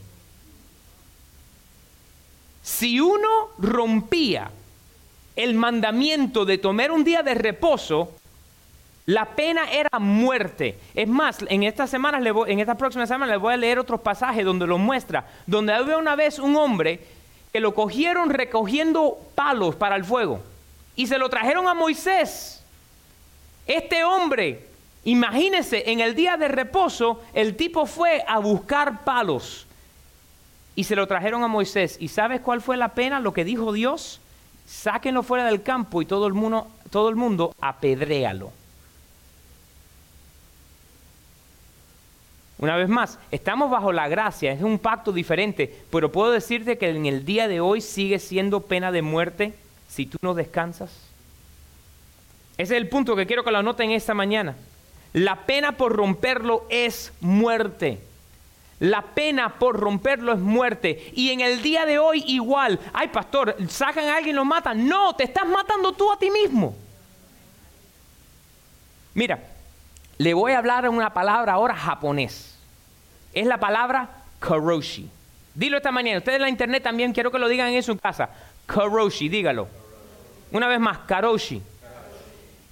Si 2.62 3.00
uno 3.00 3.50
rompía 3.58 4.52
el 5.36 5.54
mandamiento 5.54 6.46
de 6.46 6.58
tomar 6.58 6.92
un 6.92 7.04
día 7.04 7.24
de 7.24 7.34
reposo, 7.34 8.12
la 9.06 9.26
pena 9.26 9.70
era 9.70 10.00
muerte. 10.00 10.80
Es 10.96 11.10
más, 11.10 11.40
en 11.50 11.64
estas 11.64 11.90
semanas, 11.90 12.24
en 12.48 12.60
esta 12.62 12.76
próxima 12.76 13.06
semana 13.06 13.34
les 13.34 13.42
voy 13.42 13.54
a 13.54 13.58
leer 13.58 13.80
otros 13.80 14.00
pasajes 14.00 14.46
donde 14.46 14.66
lo 14.66 14.78
muestra, 14.78 15.28
donde 15.46 15.74
había 15.74 15.98
una 15.98 16.16
vez 16.16 16.40
un 16.40 16.56
hombre 16.56 17.02
que 17.52 17.60
lo 17.60 17.76
cogieron 17.76 18.30
recogiendo 18.30 19.18
palos 19.36 19.76
para 19.76 19.98
el 19.98 20.06
fuego 20.06 20.53
y 20.96 21.08
se 21.08 21.18
lo 21.18 21.30
trajeron 21.30 21.68
a 21.68 21.74
Moisés. 21.74 22.64
Este 23.66 24.04
hombre, 24.04 24.68
imagínense, 25.06 25.84
en 25.92 26.02
el 26.02 26.16
día 26.16 26.38
de 26.38 26.48
reposo, 26.48 27.22
el 27.34 27.56
tipo 27.56 27.86
fue 27.86 28.24
a 28.28 28.40
buscar 28.40 29.04
palos 29.04 29.66
y 30.76 30.84
se 30.84 30.96
lo 30.96 31.08
trajeron 31.08 31.44
a 31.44 31.48
Moisés. 31.48 31.98
¿Y 32.00 32.10
sabes 32.10 32.42
cuál 32.42 32.62
fue 32.62 32.78
la 32.78 32.90
pena? 32.90 33.20
Lo 33.20 33.34
que 33.34 33.46
dijo 33.46 33.72
Dios, 33.72 34.20
sáquenlo 34.66 35.24
fuera 35.24 35.46
del 35.46 35.64
campo 35.64 36.02
y 36.02 36.06
todo 36.06 36.28
el 36.28 36.34
mundo, 36.34 36.68
todo 36.92 37.10
el 37.10 37.16
mundo 37.16 37.56
apedréalo. 37.62 38.52
Una 42.60 42.78
vez 42.78 42.88
más, 42.88 43.20
estamos 43.32 43.70
bajo 43.70 43.92
la 43.92 44.08
gracia, 44.08 44.54
es 44.54 44.62
un 44.62 44.80
pacto 44.80 45.12
diferente, 45.12 45.84
pero 45.92 46.12
puedo 46.12 46.32
decirte 46.32 46.78
que 46.78 46.90
en 46.90 47.06
el 47.06 47.26
día 47.26 47.48
de 47.48 47.60
hoy 47.60 47.82
sigue 47.82 48.20
siendo 48.20 48.62
pena 48.62 48.92
de 48.92 49.02
muerte 49.02 49.54
si 49.94 50.08
tú 50.08 50.18
no 50.22 50.34
descansas? 50.34 50.90
Ese 52.58 52.76
es 52.76 52.82
el 52.82 52.90
punto 52.90 53.16
que 53.16 53.28
quiero 53.28 53.44
que 53.44 53.52
lo 53.52 53.60
anoten 53.60 53.92
esta 53.92 54.16
mañana. 54.16 54.56
La 55.14 55.46
pena 55.46 55.78
por 55.78 55.96
romperlo 55.96 56.66
es 56.70 57.14
muerte. 57.22 58.02
La 58.80 59.04
pena 59.04 59.60
por 59.60 59.80
romperlo 59.80 60.34
es 60.34 60.40
muerte. 60.40 61.12
Y 61.14 61.30
en 61.30 61.42
el 61.42 61.62
día 61.62 61.86
de 61.86 62.00
hoy 62.00 62.24
igual. 62.26 62.80
Ay, 62.92 63.10
pastor, 63.10 63.56
sacan 63.70 64.06
a 64.06 64.18
alguien 64.18 64.36
y 64.36 64.38
lo 64.38 64.46
matan. 64.46 64.88
No, 64.88 65.16
te 65.16 65.26
estás 65.26 65.46
matando 65.46 65.94
tú 65.94 66.12
a 66.12 66.18
ti 66.18 66.32
mismo. 66.32 66.76
Mira, 69.14 69.44
le 70.18 70.34
voy 70.34 70.54
a 70.54 70.58
hablar 70.58 70.90
una 70.90 71.14
palabra 71.14 71.54
ahora 71.54 71.76
japonés. 71.76 72.58
Es 73.32 73.46
la 73.46 73.60
palabra 73.60 74.10
karoshi. 74.40 75.08
Dilo 75.54 75.78
esta 75.78 75.92
mañana. 75.92 76.18
Ustedes 76.18 76.38
en 76.38 76.42
la 76.42 76.50
internet 76.50 76.82
también 76.82 77.14
quiero 77.14 77.32
que 77.32 77.38
lo 77.38 77.48
digan 77.48 77.70
en 77.70 77.84
su 77.84 77.96
casa. 77.96 78.32
Karoshi, 78.66 79.30
dígalo. 79.30 79.83
Una 80.54 80.68
vez 80.68 80.80
más, 80.80 81.00
karoshi. 81.00 81.62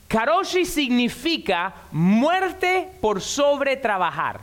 Karoshi 0.08 0.66
significa 0.66 1.74
muerte 1.92 2.90
por 3.02 3.22
sobretrabajar. 3.22 4.40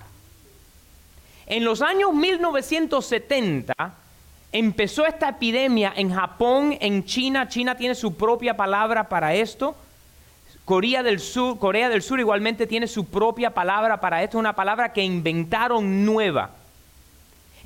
En 1.46 1.64
los 1.64 1.80
años 1.80 2.12
1970 2.12 3.74
empezó 4.50 5.06
esta 5.06 5.28
epidemia 5.28 5.92
en 5.94 6.12
Japón, 6.12 6.76
en 6.80 7.04
China. 7.04 7.48
China 7.48 7.76
tiene 7.76 7.94
su 7.94 8.16
propia 8.16 8.56
palabra 8.56 9.08
para 9.08 9.34
esto. 9.34 9.76
Corea 10.64 11.04
del 11.04 11.20
Sur, 11.20 11.58
Corea 11.58 11.88
del 11.88 12.02
Sur 12.02 12.18
igualmente 12.18 12.66
tiene 12.66 12.88
su 12.88 13.06
propia 13.06 13.50
palabra 13.54 14.00
para 14.00 14.22
esto, 14.22 14.38
una 14.38 14.56
palabra 14.56 14.92
que 14.92 15.02
inventaron 15.02 16.04
nueva. 16.04 16.50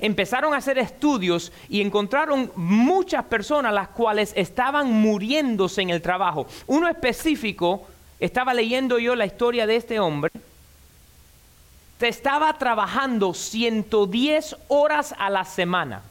Empezaron 0.03 0.53
a 0.53 0.57
hacer 0.57 0.77
estudios 0.77 1.53
y 1.69 1.79
encontraron 1.79 2.51
muchas 2.57 3.23
personas 3.23 3.73
las 3.73 3.87
cuales 3.87 4.33
estaban 4.35 4.91
muriéndose 4.91 5.81
en 5.81 5.91
el 5.91 6.01
trabajo. 6.01 6.45
Uno 6.67 6.89
específico 6.89 7.87
estaba 8.19 8.53
leyendo 8.53 8.99
yo 8.99 9.15
la 9.15 9.25
historia 9.25 9.65
de 9.65 9.77
este 9.77 10.01
hombre. 10.01 10.29
Estaba 12.01 12.51
trabajando 12.57 13.33
110 13.33 14.57
horas 14.67 15.15
a 15.17 15.29
la 15.29 15.45
semana. 15.45 16.01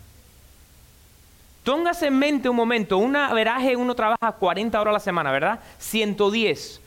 Póngase 1.62 2.06
en 2.06 2.18
mente 2.18 2.48
un 2.48 2.56
momento, 2.56 2.96
una 2.96 3.30
veraje 3.34 3.76
uno 3.76 3.94
trabaja 3.94 4.32
40 4.32 4.80
horas 4.80 4.92
a 4.92 4.94
la 4.94 5.00
semana, 5.00 5.30
¿verdad? 5.30 5.60
110. 5.76 6.80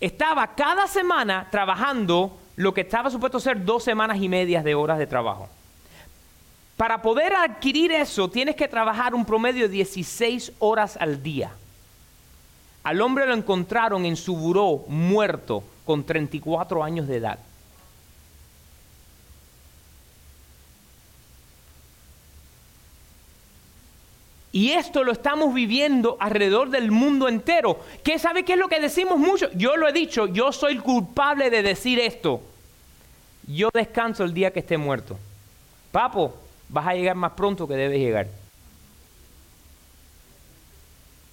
Estaba 0.00 0.46
cada 0.54 0.86
semana 0.86 1.48
trabajando 1.50 2.38
lo 2.56 2.72
que 2.72 2.80
estaba 2.80 3.10
supuesto 3.10 3.38
ser 3.38 3.62
dos 3.66 3.84
semanas 3.84 4.16
y 4.16 4.30
medias 4.30 4.64
de 4.64 4.74
horas 4.74 4.98
de 4.98 5.06
trabajo. 5.06 5.50
Para 6.82 7.00
poder 7.00 7.32
adquirir 7.32 7.92
eso, 7.92 8.28
tienes 8.28 8.56
que 8.56 8.66
trabajar 8.66 9.14
un 9.14 9.24
promedio 9.24 9.68
de 9.68 9.74
16 9.74 10.54
horas 10.58 10.96
al 10.96 11.22
día. 11.22 11.52
Al 12.82 13.00
hombre 13.00 13.24
lo 13.24 13.34
encontraron 13.34 14.04
en 14.04 14.16
su 14.16 14.34
buró 14.34 14.82
muerto 14.88 15.62
con 15.86 16.02
34 16.02 16.82
años 16.82 17.06
de 17.06 17.18
edad. 17.18 17.38
Y 24.50 24.72
esto 24.72 25.04
lo 25.04 25.12
estamos 25.12 25.54
viviendo 25.54 26.16
alrededor 26.18 26.68
del 26.70 26.90
mundo 26.90 27.28
entero. 27.28 27.78
¿Qué 28.02 28.18
sabe 28.18 28.44
qué 28.44 28.54
es 28.54 28.58
lo 28.58 28.66
que 28.66 28.80
decimos 28.80 29.20
mucho? 29.20 29.48
Yo 29.52 29.76
lo 29.76 29.86
he 29.86 29.92
dicho, 29.92 30.26
yo 30.26 30.50
soy 30.50 30.78
culpable 30.78 31.48
de 31.48 31.62
decir 31.62 32.00
esto. 32.00 32.42
Yo 33.46 33.68
descanso 33.72 34.24
el 34.24 34.34
día 34.34 34.52
que 34.52 34.58
esté 34.58 34.76
muerto. 34.78 35.16
Papo, 35.92 36.42
vas 36.68 36.86
a 36.86 36.94
llegar 36.94 37.16
más 37.16 37.32
pronto 37.32 37.68
que 37.68 37.74
debes 37.74 37.98
llegar. 37.98 38.28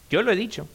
Yo 0.09 0.21
lo 0.21 0.31
he 0.31 0.35
dicho. 0.35 0.67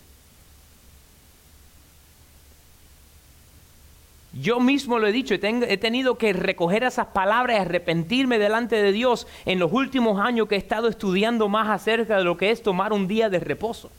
Yo 4.40 4.58
mismo 4.58 4.98
lo 4.98 5.06
he 5.06 5.12
dicho, 5.12 5.34
he 5.34 5.76
tenido 5.76 6.18
que 6.18 6.32
recoger 6.32 6.82
esas 6.82 7.06
palabras 7.08 7.56
y 7.56 7.60
arrepentirme 7.60 8.38
delante 8.38 8.82
de 8.82 8.90
Dios 8.90 9.28
en 9.44 9.60
los 9.60 9.72
últimos 9.72 10.18
años 10.18 10.48
que 10.48 10.56
he 10.56 10.58
estado 10.58 10.88
estudiando 10.88 11.48
más 11.48 11.68
acerca 11.68 12.18
de 12.18 12.24
lo 12.24 12.36
que 12.36 12.50
es 12.50 12.60
tomar 12.60 12.92
un 12.92 13.06
día 13.06 13.30
de 13.30 13.38
reposo. 13.38 13.92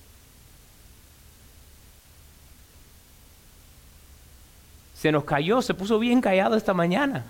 Se 4.93 5.09
nos 5.11 5.23
cayó, 5.23 5.61
se 5.61 5.73
puso 5.73 5.99
bien 5.99 6.19
callado 6.19 6.57
esta 6.57 6.73
mañana. 6.73 7.25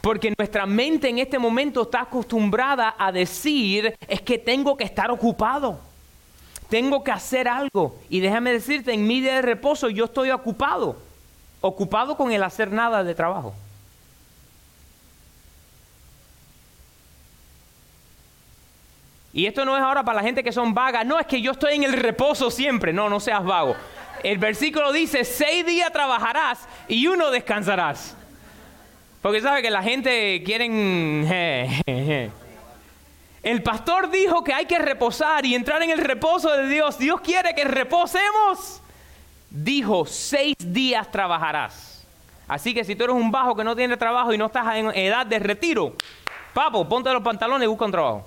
Porque 0.00 0.32
nuestra 0.36 0.64
mente 0.66 1.08
en 1.08 1.18
este 1.18 1.38
momento 1.38 1.82
está 1.82 2.02
acostumbrada 2.02 2.94
a 2.98 3.10
decir, 3.12 3.96
es 4.06 4.22
que 4.22 4.38
tengo 4.38 4.76
que 4.76 4.84
estar 4.84 5.10
ocupado 5.10 5.80
tengo 6.68 7.02
que 7.02 7.10
hacer 7.10 7.48
algo. 7.48 7.98
Y 8.08 8.20
déjame 8.20 8.52
decirte, 8.52 8.92
en 8.92 9.06
mi 9.06 9.20
día 9.20 9.36
de 9.36 9.42
reposo 9.42 9.88
yo 9.88 10.04
estoy 10.04 10.30
ocupado, 10.30 10.96
ocupado 11.60 12.16
con 12.16 12.30
el 12.30 12.42
hacer 12.42 12.70
nada 12.70 13.02
de 13.02 13.14
trabajo. 13.14 13.54
Y 19.32 19.46
esto 19.46 19.64
no 19.64 19.76
es 19.76 19.82
ahora 19.82 20.02
para 20.02 20.16
la 20.16 20.22
gente 20.22 20.42
que 20.42 20.52
son 20.52 20.74
vagas, 20.74 21.06
no 21.06 21.18
es 21.18 21.26
que 21.26 21.40
yo 21.40 21.52
estoy 21.52 21.74
en 21.74 21.84
el 21.84 21.92
reposo 21.92 22.50
siempre, 22.50 22.92
no, 22.92 23.08
no 23.08 23.20
seas 23.20 23.44
vago. 23.44 23.76
El 24.22 24.38
versículo 24.38 24.90
dice, 24.90 25.24
seis 25.24 25.64
días 25.64 25.92
trabajarás 25.92 26.66
y 26.88 27.06
uno 27.06 27.30
descansarás. 27.30 28.16
Porque 29.28 29.42
sabe 29.42 29.60
que 29.60 29.68
la 29.70 29.82
gente 29.82 30.42
quieren... 30.42 31.28
El 33.42 33.62
pastor 33.62 34.10
dijo 34.10 34.42
que 34.42 34.54
hay 34.54 34.64
que 34.64 34.78
reposar 34.78 35.44
y 35.44 35.54
entrar 35.54 35.82
en 35.82 35.90
el 35.90 35.98
reposo 35.98 36.50
de 36.50 36.66
Dios. 36.66 36.98
Dios 36.98 37.20
quiere 37.20 37.54
que 37.54 37.64
reposemos. 37.64 38.80
Dijo, 39.50 40.06
seis 40.06 40.56
días 40.58 41.10
trabajarás. 41.10 42.06
Así 42.48 42.72
que 42.72 42.84
si 42.84 42.96
tú 42.96 43.04
eres 43.04 43.16
un 43.16 43.30
bajo 43.30 43.54
que 43.54 43.64
no 43.64 43.76
tiene 43.76 43.98
trabajo 43.98 44.32
y 44.32 44.38
no 44.38 44.46
estás 44.46 44.76
en 44.76 44.96
edad 44.96 45.26
de 45.26 45.38
retiro, 45.38 45.94
papo, 46.54 46.88
ponte 46.88 47.12
los 47.12 47.22
pantalones 47.22 47.66
y 47.66 47.68
busca 47.68 47.84
un 47.84 47.92
trabajo. 47.92 48.24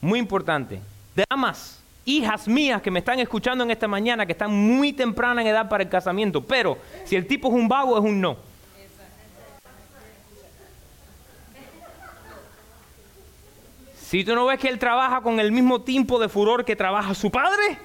Muy 0.00 0.18
importante. 0.18 0.80
Damas, 1.28 1.81
hijas 2.04 2.48
mías 2.48 2.82
que 2.82 2.90
me 2.90 2.98
están 2.98 3.18
escuchando 3.20 3.64
en 3.64 3.70
esta 3.70 3.88
mañana, 3.88 4.26
que 4.26 4.32
están 4.32 4.50
muy 4.52 4.92
temprana 4.92 5.40
en 5.42 5.48
edad 5.48 5.68
para 5.68 5.84
el 5.84 5.88
casamiento, 5.88 6.44
pero 6.44 6.78
si 7.04 7.16
el 7.16 7.26
tipo 7.26 7.48
es 7.48 7.54
un 7.54 7.68
vago, 7.68 7.96
es 7.98 8.04
un 8.04 8.20
no. 8.20 8.36
Si 14.12 14.24
tú 14.24 14.34
no 14.34 14.44
ves 14.44 14.58
que 14.58 14.68
él 14.68 14.78
trabaja 14.78 15.22
con 15.22 15.40
el 15.40 15.52
mismo 15.52 15.80
tiempo 15.80 16.18
de 16.18 16.28
furor 16.28 16.66
que 16.66 16.76
trabaja 16.76 17.14
su 17.14 17.30
padre, 17.30 17.78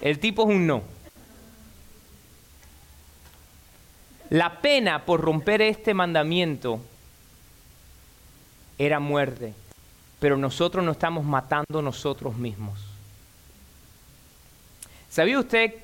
el 0.00 0.18
tipo 0.18 0.42
es 0.42 0.48
un 0.48 0.66
no. 0.66 0.82
La 4.30 4.60
pena 4.60 5.04
por 5.04 5.20
romper 5.20 5.62
este 5.62 5.94
mandamiento 5.94 6.80
era 8.78 8.98
muerte, 8.98 9.54
pero 10.18 10.36
nosotros 10.36 10.84
no 10.84 10.90
estamos 10.92 11.24
matando 11.24 11.82
nosotros 11.82 12.36
mismos. 12.36 12.87
¿Sabía 15.18 15.40
usted 15.40 15.74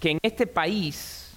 que 0.00 0.10
en 0.10 0.18
este 0.20 0.48
país 0.48 1.32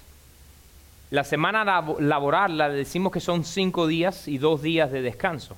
la 1.10 1.22
semana 1.22 1.64
laboral 2.00 2.58
la 2.58 2.68
decimos 2.68 3.12
que 3.12 3.20
son 3.20 3.44
cinco 3.44 3.86
días 3.86 4.26
y 4.26 4.38
dos 4.38 4.60
días 4.60 4.90
de 4.90 5.02
descanso? 5.02 5.56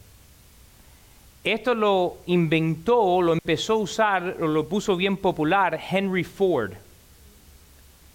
Esto 1.42 1.74
lo 1.74 2.18
inventó, 2.26 3.22
lo 3.22 3.32
empezó 3.32 3.72
a 3.72 3.76
usar, 3.76 4.36
lo 4.38 4.68
puso 4.68 4.94
bien 4.94 5.16
popular 5.16 5.80
Henry 5.90 6.22
Ford 6.22 6.72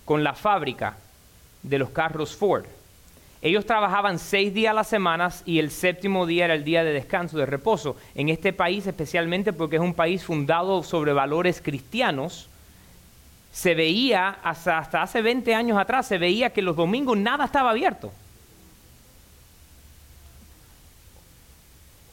con 0.06 0.24
la 0.24 0.36
fábrica 0.36 0.96
de 1.64 1.80
los 1.80 1.90
carros 1.90 2.36
Ford. 2.36 2.66
Ellos 3.42 3.66
trabajaban 3.66 4.20
seis 4.20 4.54
días 4.54 4.70
a 4.70 4.76
la 4.76 4.84
semana 4.84 5.34
y 5.44 5.58
el 5.58 5.72
séptimo 5.72 6.28
día 6.28 6.46
era 6.46 6.54
el 6.54 6.64
día 6.64 6.84
de 6.84 6.94
descanso, 6.94 7.40
de 7.40 7.48
reposo. 7.48 7.96
En 8.14 8.30
este 8.30 8.54
país, 8.54 8.86
especialmente 8.86 9.54
porque 9.54 9.78
es 9.78 9.82
un 9.82 9.96
país 9.96 10.24
fundado 10.24 10.84
sobre 10.84 11.14
valores 11.14 11.64
cristianos, 11.64 12.52
se 13.54 13.76
veía, 13.76 14.40
hasta, 14.44 14.80
hasta 14.80 15.04
hace 15.04 15.22
20 15.22 15.54
años 15.54 15.78
atrás, 15.78 16.08
se 16.08 16.18
veía 16.18 16.50
que 16.50 16.64
los 16.64 16.76
domingos 16.76 17.16
nada 17.16 17.46
estaba 17.46 17.70
abierto. 17.70 18.12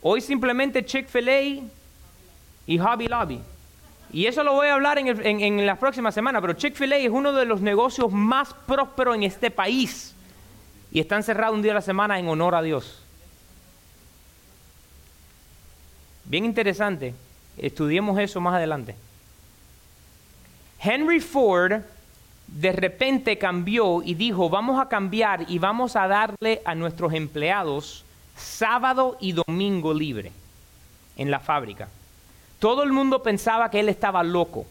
Hoy 0.02 0.20
simplemente 0.20 0.84
Chick-fil-A 0.84 1.66
y 2.66 2.78
Hobby 2.78 3.08
Lobby. 3.08 3.40
Y 4.12 4.26
eso 4.26 4.44
lo 4.44 4.52
voy 4.52 4.68
a 4.68 4.74
hablar 4.74 4.98
en, 4.98 5.08
en, 5.24 5.66
la 5.66 5.76
próxima 5.76 6.12
semana, 6.12 6.42
pero 6.42 6.52
Chick-fil-A 6.52 6.98
es 6.98 7.10
uno 7.10 7.32
de 7.32 7.46
los 7.46 7.62
negocios 7.62 8.12
más 8.12 8.52
prósperos 8.66 9.14
en 9.16 9.22
este 9.22 9.50
país. 9.50 10.14
Y 10.92 11.00
están 11.00 11.22
cerrados 11.22 11.54
un 11.54 11.62
día 11.62 11.72
a 11.72 11.76
la 11.76 11.80
semana 11.80 12.18
en 12.18 12.28
honor 12.28 12.54
a 12.54 12.60
Dios. 12.60 13.02
Bien 16.26 16.44
interesante. 16.44 17.14
Estudiemos 17.56 18.18
eso 18.18 18.42
más 18.42 18.54
adelante. 18.54 18.94
Henry 20.82 21.20
Ford 21.20 21.82
de 22.46 22.72
repente 22.72 23.38
cambió 23.38 24.02
y 24.02 24.14
dijo, 24.14 24.48
vamos 24.48 24.80
a 24.80 24.88
cambiar 24.88 25.44
y 25.48 25.58
vamos 25.58 25.94
a 25.94 26.08
darle 26.08 26.62
a 26.64 26.74
nuestros 26.74 27.12
empleados 27.12 28.04
sábado 28.36 29.16
y 29.20 29.32
domingo 29.32 29.92
libre. 29.92 30.32
en 31.16 31.30
la 31.30 31.38
fábrica. 31.38 31.88
Todo 32.58 32.82
el 32.82 32.92
mundo 32.92 33.22
pensaba 33.22 33.70
que 33.70 33.80
él 33.80 33.90
estaba 33.90 34.22
loco. 34.22 34.64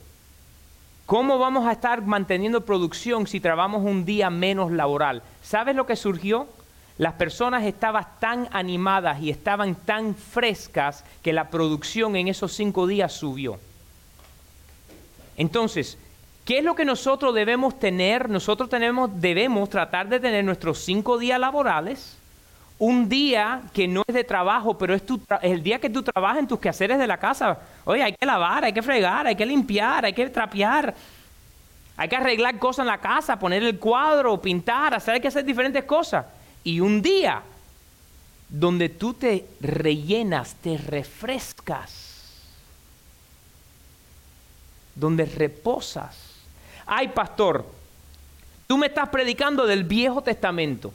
¿Cómo 1.06 1.38
vamos 1.38 1.67
a 1.67 1.74
estar 1.74 2.02
manteniendo 2.02 2.65
producción 2.65 3.28
si 3.28 3.39
trabajamos 3.39 3.84
un 3.84 4.04
día 4.04 4.32
menos 4.32 4.72
laboral? 4.72 5.22
¿Sabes 5.43 5.76
lo 5.76 5.86
que 5.86 5.95
surgió? 5.95 6.48
Las 6.98 7.13
personas 7.13 7.65
estaban 7.65 8.06
tan 8.19 8.50
animadas 8.52 9.22
y 9.22 9.30
estaban 9.30 9.76
tan 9.76 10.15
frescas 10.15 11.06
que 11.22 11.34
la 11.34 11.50
producción 11.50 12.15
en 12.15 12.28
esos 12.28 12.54
cinco 12.54 12.88
días 12.88 13.13
subió. 13.13 13.60
Entonces, 15.39 15.97
¿qué 16.43 16.58
es 16.58 16.65
lo 16.65 16.75
que 16.75 16.84
nosotros 16.84 17.34
debemos 17.34 17.80
tener? 17.80 18.30
Nosotros 18.30 18.69
tenemos, 18.69 19.10
debemos 19.21 19.69
tratar 19.69 20.10
de 20.10 20.19
tener 20.19 20.43
nuestros 20.43 20.80
cinco 20.80 21.17
días 21.17 21.39
laborales, 21.39 22.17
un 22.78 23.08
día 23.08 23.62
que 23.73 23.88
no 23.88 24.04
es 24.06 24.13
de 24.13 24.25
trabajo, 24.25 24.78
pero 24.78 24.93
es, 24.93 25.02
el 25.41 25.63
día 25.63 25.80
que 25.80 25.89
tú 25.89 26.04
trabajas 26.04 26.39
en 26.39 26.47
tus 26.47 26.60
quehaceres 26.60 26.99
de 26.99 27.08
la 27.08 27.17
casa. 27.17 27.58
Oye, 27.86 28.04
hay 28.04 28.13
que 28.13 28.25
lavar, 28.25 28.65
hay 28.65 28.73
que 28.73 28.82
fregar, 28.82 29.28
hay 29.28 29.36
que 29.38 29.45
limpiar, 29.45 30.04
hay 30.04 30.12
que 30.12 30.30
trapear. 30.30 30.93
Hay 31.95 32.10
que 32.10 32.17
arreglar 32.17 32.60
cosas 32.60 32.84
en 32.84 32.88
la 32.88 32.97
casa, 32.97 33.39
poner 33.39 33.63
el 33.63 33.80
cuadro, 33.80 34.41
pintar, 34.41 34.93
hacer, 34.93 35.13
hay 35.13 35.21
que 35.21 35.30
hacer 35.30 35.45
diferentes 35.45 35.86
cosas. 35.86 36.25
Y 36.65 36.82
un 36.82 37.02
día 37.02 37.41
donde 38.49 38.89
tú 38.89 39.13
te 39.13 39.45
rellenas, 39.62 40.56
te 40.56 40.78
refrescas, 40.78 41.99
donde 45.00 45.26
reposas. 45.26 46.18
Ay, 46.86 47.10
pastor, 47.10 47.66
tú 48.68 48.78
me 48.78 48.88
estás 48.88 49.10
predicando 49.10 49.66
del 49.66 49.84
Viejo 49.84 50.22
Testamento, 50.22 50.92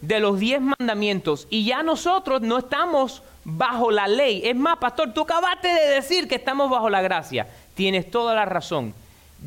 de 0.00 0.20
los 0.20 0.38
diez 0.38 0.60
mandamientos, 0.60 1.46
y 1.50 1.64
ya 1.64 1.82
nosotros 1.82 2.42
no 2.42 2.58
estamos 2.58 3.22
bajo 3.44 3.90
la 3.90 4.06
ley. 4.06 4.42
Es 4.44 4.56
más, 4.56 4.78
pastor, 4.78 5.12
tú 5.12 5.22
acabaste 5.22 5.68
de 5.68 5.94
decir 5.94 6.28
que 6.28 6.36
estamos 6.36 6.70
bajo 6.70 6.90
la 6.90 7.02
gracia. 7.02 7.48
Tienes 7.74 8.10
toda 8.10 8.34
la 8.34 8.44
razón. 8.44 8.94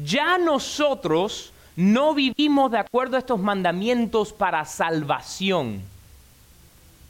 Ya 0.04 0.38
nosotros 0.38 1.54
no 1.76 2.14
vivimos 2.14 2.72
de 2.72 2.80
acuerdo 2.80 3.16
a 3.16 3.20
estos 3.20 3.40
mandamientos 3.40 4.34
para 4.34 4.66
salvación. 4.66 5.82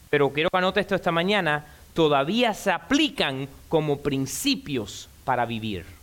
Pero 0.09 0.31
quiero 0.31 0.49
que 0.49 0.57
anote 0.57 0.79
esto 0.79 0.95
esta 0.95 1.11
mañana, 1.11 1.65
todavía 1.93 2.53
se 2.53 2.71
aplican 2.71 3.47
como 3.69 3.99
principios 3.99 5.09
para 5.23 5.45
vivir. 5.45 5.94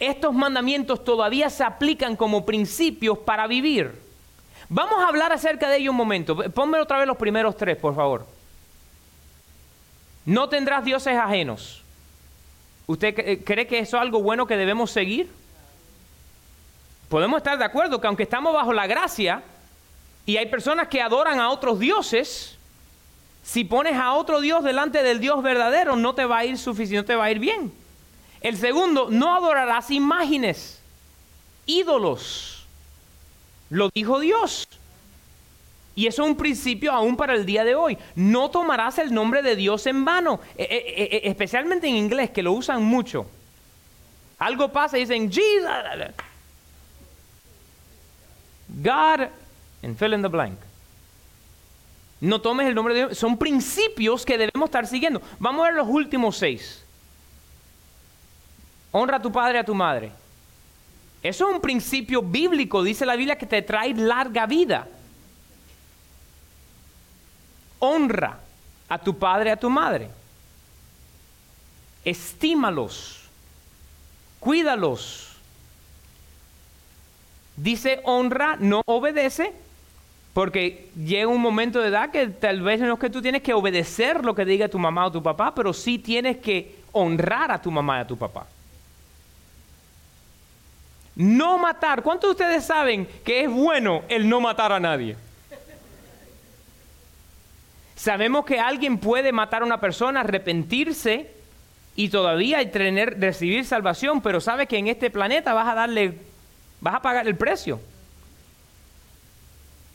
Estos 0.00 0.32
mandamientos 0.32 1.04
todavía 1.04 1.50
se 1.50 1.62
aplican 1.62 2.16
como 2.16 2.46
principios 2.46 3.18
para 3.18 3.46
vivir. 3.46 4.00
Vamos 4.70 4.98
a 5.02 5.08
hablar 5.08 5.30
acerca 5.30 5.68
de 5.68 5.76
ello 5.76 5.90
un 5.90 5.96
momento. 5.98 6.36
Ponme 6.52 6.80
otra 6.80 6.98
vez 6.98 7.06
los 7.06 7.18
primeros 7.18 7.54
tres, 7.56 7.76
por 7.76 7.94
favor. 7.94 8.26
No 10.24 10.48
tendrás 10.48 10.84
dioses 10.84 11.16
ajenos. 11.16 11.82
¿Usted 12.86 13.44
cree 13.44 13.66
que 13.66 13.78
eso 13.78 13.98
es 13.98 14.02
algo 14.02 14.22
bueno 14.22 14.46
que 14.46 14.56
debemos 14.56 14.90
seguir? 14.90 15.30
Podemos 17.10 17.38
estar 17.38 17.58
de 17.58 17.64
acuerdo 17.64 18.00
que 18.00 18.06
aunque 18.06 18.22
estamos 18.22 18.54
bajo 18.54 18.72
la 18.72 18.86
gracia 18.86 19.42
y 20.24 20.38
hay 20.38 20.46
personas 20.46 20.88
que 20.88 21.02
adoran 21.02 21.40
a 21.40 21.50
otros 21.50 21.78
dioses, 21.78 22.56
si 23.42 23.64
pones 23.64 23.94
a 23.96 24.12
otro 24.12 24.40
Dios 24.40 24.64
delante 24.64 25.02
del 25.02 25.20
Dios 25.20 25.42
verdadero 25.42 25.96
no 25.96 26.14
te 26.14 26.24
va 26.24 26.38
a 26.38 26.44
ir 26.44 26.56
suficiente, 26.56 26.96
no 26.96 27.04
te 27.04 27.16
va 27.16 27.24
a 27.24 27.30
ir 27.30 27.38
bien. 27.38 27.72
El 28.40 28.56
segundo, 28.56 29.08
no 29.10 29.34
adorarás 29.34 29.90
imágenes, 29.90 30.80
ídolos. 31.66 32.66
Lo 33.68 33.90
dijo 33.90 34.18
Dios. 34.20 34.66
Y 35.94 36.06
eso 36.06 36.22
es 36.22 36.30
un 36.30 36.36
principio 36.36 36.92
aún 36.92 37.16
para 37.16 37.34
el 37.34 37.44
día 37.44 37.64
de 37.64 37.74
hoy. 37.74 37.98
No 38.14 38.50
tomarás 38.50 38.98
el 38.98 39.12
nombre 39.12 39.42
de 39.42 39.56
Dios 39.56 39.86
en 39.86 40.04
vano, 40.04 40.40
e, 40.56 40.62
e, 40.62 41.16
e, 41.16 41.28
especialmente 41.28 41.88
en 41.88 41.96
inglés, 41.96 42.30
que 42.30 42.42
lo 42.42 42.52
usan 42.52 42.82
mucho. 42.82 43.26
Algo 44.38 44.72
pasa 44.72 44.96
y 44.96 45.02
dicen, 45.02 45.30
Jesus, 45.30 46.14
God, 48.82 49.28
and 49.82 49.98
fill 49.98 50.14
in 50.14 50.22
the 50.22 50.28
blank. 50.28 50.58
No 52.20 52.40
tomes 52.40 52.66
el 52.66 52.74
nombre 52.74 52.94
de 52.94 53.00
Dios. 53.00 53.18
Son 53.18 53.36
principios 53.36 54.24
que 54.24 54.38
debemos 54.38 54.68
estar 54.68 54.86
siguiendo. 54.86 55.20
Vamos 55.38 55.62
a 55.62 55.68
ver 55.68 55.74
los 55.74 55.88
últimos 55.88 56.36
seis. 56.36 56.84
Honra 58.92 59.16
a 59.16 59.22
tu 59.22 59.30
padre 59.30 59.58
y 59.58 59.60
a 59.60 59.64
tu 59.64 59.74
madre. 59.74 60.12
Eso 61.22 61.48
es 61.48 61.54
un 61.54 61.60
principio 61.60 62.22
bíblico, 62.22 62.82
dice 62.82 63.04
la 63.04 63.16
Biblia, 63.16 63.36
que 63.36 63.46
te 63.46 63.62
trae 63.62 63.94
larga 63.94 64.46
vida 64.46 64.86
honra 67.80 68.38
a 68.88 68.98
tu 68.98 69.18
padre 69.18 69.50
y 69.50 69.52
a 69.52 69.56
tu 69.56 69.68
madre. 69.68 70.08
Estímalos, 72.04 73.28
cuídalos. 74.38 75.26
Dice 77.56 78.00
honra, 78.04 78.56
no 78.58 78.82
obedece, 78.86 79.52
porque 80.32 80.90
llega 80.96 81.26
un 81.26 81.40
momento 81.40 81.80
de 81.80 81.88
edad 81.88 82.10
que 82.10 82.28
tal 82.28 82.62
vez 82.62 82.80
no 82.80 82.94
es 82.94 83.00
que 83.00 83.10
tú 83.10 83.20
tienes 83.20 83.42
que 83.42 83.52
obedecer 83.52 84.24
lo 84.24 84.34
que 84.34 84.44
diga 84.44 84.68
tu 84.68 84.78
mamá 84.78 85.06
o 85.06 85.12
tu 85.12 85.22
papá, 85.22 85.54
pero 85.54 85.72
sí 85.72 85.98
tienes 85.98 86.38
que 86.38 86.76
honrar 86.92 87.50
a 87.50 87.60
tu 87.60 87.70
mamá 87.70 87.98
y 87.98 88.00
a 88.02 88.06
tu 88.06 88.16
papá. 88.16 88.46
No 91.20 91.58
matar. 91.58 92.02
¿Cuántos 92.02 92.28
de 92.28 92.32
ustedes 92.32 92.64
saben 92.64 93.06
que 93.22 93.42
es 93.42 93.50
bueno 93.50 94.04
el 94.08 94.26
no 94.26 94.40
matar 94.40 94.72
a 94.72 94.80
nadie? 94.80 95.16
Sabemos 97.94 98.46
que 98.46 98.58
alguien 98.58 98.96
puede 98.96 99.30
matar 99.30 99.60
a 99.60 99.66
una 99.66 99.78
persona, 99.78 100.20
arrepentirse 100.20 101.30
y 101.94 102.08
todavía 102.08 102.72
tener, 102.72 103.20
recibir 103.20 103.66
salvación, 103.66 104.22
pero 104.22 104.40
sabes 104.40 104.66
que 104.66 104.78
en 104.78 104.88
este 104.88 105.10
planeta 105.10 105.52
vas 105.52 105.68
a 105.68 105.74
darle, 105.74 106.16
vas 106.80 106.94
a 106.94 107.02
pagar 107.02 107.28
el 107.28 107.36
precio. 107.36 107.82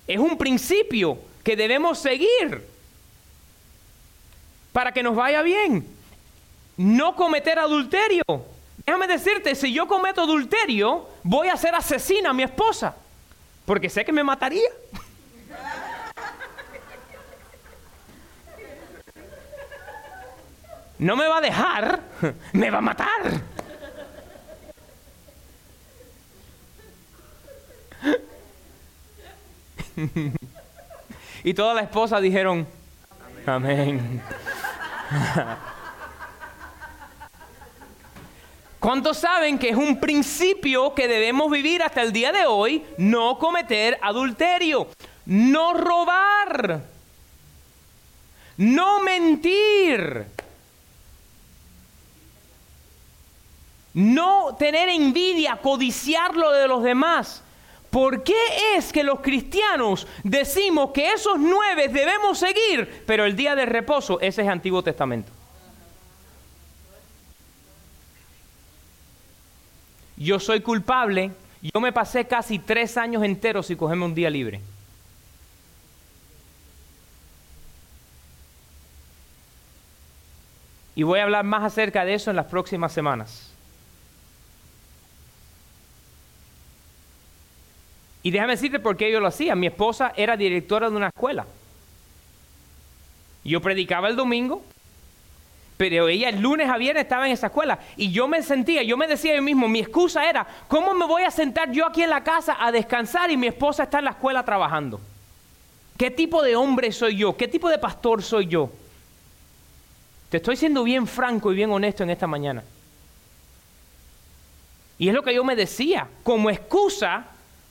Es 0.05 0.19
un 0.19 0.37
principio 0.37 1.17
que 1.43 1.55
debemos 1.55 1.97
seguir 1.97 2.67
para 4.71 4.91
que 4.91 5.01
nos 5.01 5.15
vaya 5.15 5.41
bien. 5.41 5.87
No 6.77 7.15
cometer 7.15 7.57
adulterio. 7.57 8.23
Déjame 8.85 9.07
decirte, 9.07 9.55
si 9.55 9.73
yo 9.73 9.87
cometo 9.87 10.21
adulterio, 10.21 11.09
voy 11.23 11.47
a 11.49 11.57
ser 11.57 11.73
asesina 11.73 12.29
a 12.29 12.33
mi 12.33 12.43
esposa, 12.43 12.95
porque 13.65 13.89
sé 13.89 14.05
que 14.05 14.11
me 14.11 14.23
mataría. 14.23 14.69
no 20.99 21.15
me 21.15 21.27
va 21.27 21.37
a 21.37 21.41
dejar, 21.41 21.99
me 22.53 22.69
va 22.69 22.77
a 22.77 22.81
matar. 22.81 23.41
y 31.43 31.53
todas 31.53 31.75
las 31.75 31.85
esposas 31.85 32.21
dijeron, 32.21 32.67
amén. 33.47 34.21
¿Cuántos 38.85 39.17
saben 39.17 39.57
que 39.57 39.69
es 39.69 39.75
un 39.75 39.99
principio 39.99 40.93
que 40.93 41.07
debemos 41.07 41.49
vivir 41.49 41.81
hasta 41.81 42.03
el 42.03 42.13
día 42.13 42.31
de 42.31 42.45
hoy? 42.45 42.85
No 42.99 43.39
cometer 43.39 43.97
adulterio, 43.99 44.89
no 45.25 45.73
robar, 45.73 46.83
no 48.57 49.01
mentir. 49.01 50.27
no 53.95 54.55
tener 54.59 54.89
envidia, 54.89 55.57
codiciar 55.63 56.35
lo 56.35 56.51
de 56.51 56.67
los 56.67 56.83
demás. 56.83 57.41
¿Por 57.89 58.23
qué 58.23 58.35
es 58.75 58.93
que 58.93 59.03
los 59.03 59.21
cristianos 59.21 60.05
decimos 60.21 60.91
que 60.91 61.11
esos 61.11 61.39
nueve 61.39 61.87
debemos 61.87 62.37
seguir, 62.37 63.03
pero 63.07 63.25
el 63.25 63.35
día 63.35 63.55
de 63.55 63.65
reposo, 63.65 64.19
ese 64.19 64.43
es 64.43 64.47
Antiguo 64.47 64.83
Testamento? 64.83 65.31
Yo 70.17 70.39
soy 70.39 70.61
culpable, 70.61 71.31
yo 71.61 71.81
me 71.81 71.91
pasé 71.91 72.25
casi 72.25 72.59
tres 72.59 72.97
años 72.97 73.23
enteros 73.23 73.67
sin 73.67 73.77
cogerme 73.77 74.05
un 74.05 74.15
día 74.15 74.29
libre. 74.29 74.61
Y 80.95 81.03
voy 81.03 81.19
a 81.19 81.23
hablar 81.23 81.43
más 81.43 81.63
acerca 81.63 82.05
de 82.05 82.13
eso 82.13 82.29
en 82.29 82.37
las 82.37 82.45
próximas 82.45 82.93
semanas. 82.93 83.51
Y 88.23 88.31
déjame 88.31 88.53
decirte 88.53 88.79
por 88.79 88.97
qué 88.97 89.11
yo 89.11 89.19
lo 89.19 89.27
hacía. 89.27 89.55
Mi 89.55 89.67
esposa 89.67 90.13
era 90.15 90.37
directora 90.37 90.89
de 90.89 90.95
una 90.95 91.09
escuela. 91.09 91.45
Yo 93.43 93.61
predicaba 93.61 94.07
el 94.07 94.15
domingo, 94.15 94.63
pero 95.77 96.07
ella 96.07 96.29
el 96.29 96.39
lunes 96.39 96.69
a 96.69 96.77
viernes 96.77 97.03
estaba 97.03 97.25
en 97.25 97.33
esa 97.33 97.47
escuela. 97.47 97.79
Y 97.97 98.11
yo 98.11 98.27
me 98.27 98.41
sentía, 98.41 98.81
yo 98.83 98.95
me 98.95 99.07
decía 99.07 99.35
yo 99.35 99.41
mismo, 99.41 99.67
mi 99.67 99.79
excusa 99.79 100.29
era, 100.29 100.47
¿cómo 100.67 100.93
me 100.93 101.05
voy 101.05 101.23
a 101.23 101.31
sentar 101.31 101.71
yo 101.71 101.85
aquí 101.85 102.01
en 102.01 102.09
la 102.09 102.23
casa 102.23 102.57
a 102.59 102.71
descansar 102.71 103.29
y 103.29 103.37
mi 103.37 103.47
esposa 103.47 103.83
está 103.83 103.99
en 103.99 104.05
la 104.05 104.11
escuela 104.11 104.43
trabajando? 104.45 105.01
¿Qué 105.97 106.11
tipo 106.11 106.41
de 106.41 106.55
hombre 106.55 106.91
soy 106.91 107.17
yo? 107.17 107.35
¿Qué 107.35 107.47
tipo 107.47 107.69
de 107.69 107.77
pastor 107.77 108.23
soy 108.23 108.47
yo? 108.47 108.69
Te 110.29 110.37
estoy 110.37 110.55
siendo 110.55 110.83
bien 110.83 111.07
franco 111.07 111.51
y 111.51 111.55
bien 111.55 111.71
honesto 111.71 112.03
en 112.03 112.09
esta 112.09 112.27
mañana. 112.27 112.63
Y 114.97 115.09
es 115.09 115.13
lo 115.13 115.23
que 115.23 115.33
yo 115.33 115.43
me 115.43 115.55
decía, 115.55 116.07
como 116.23 116.49
excusa 116.49 117.25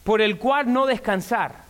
por 0.04 0.20
el 0.20 0.38
cual 0.38 0.70
no 0.72 0.86
descansar. 0.86 1.63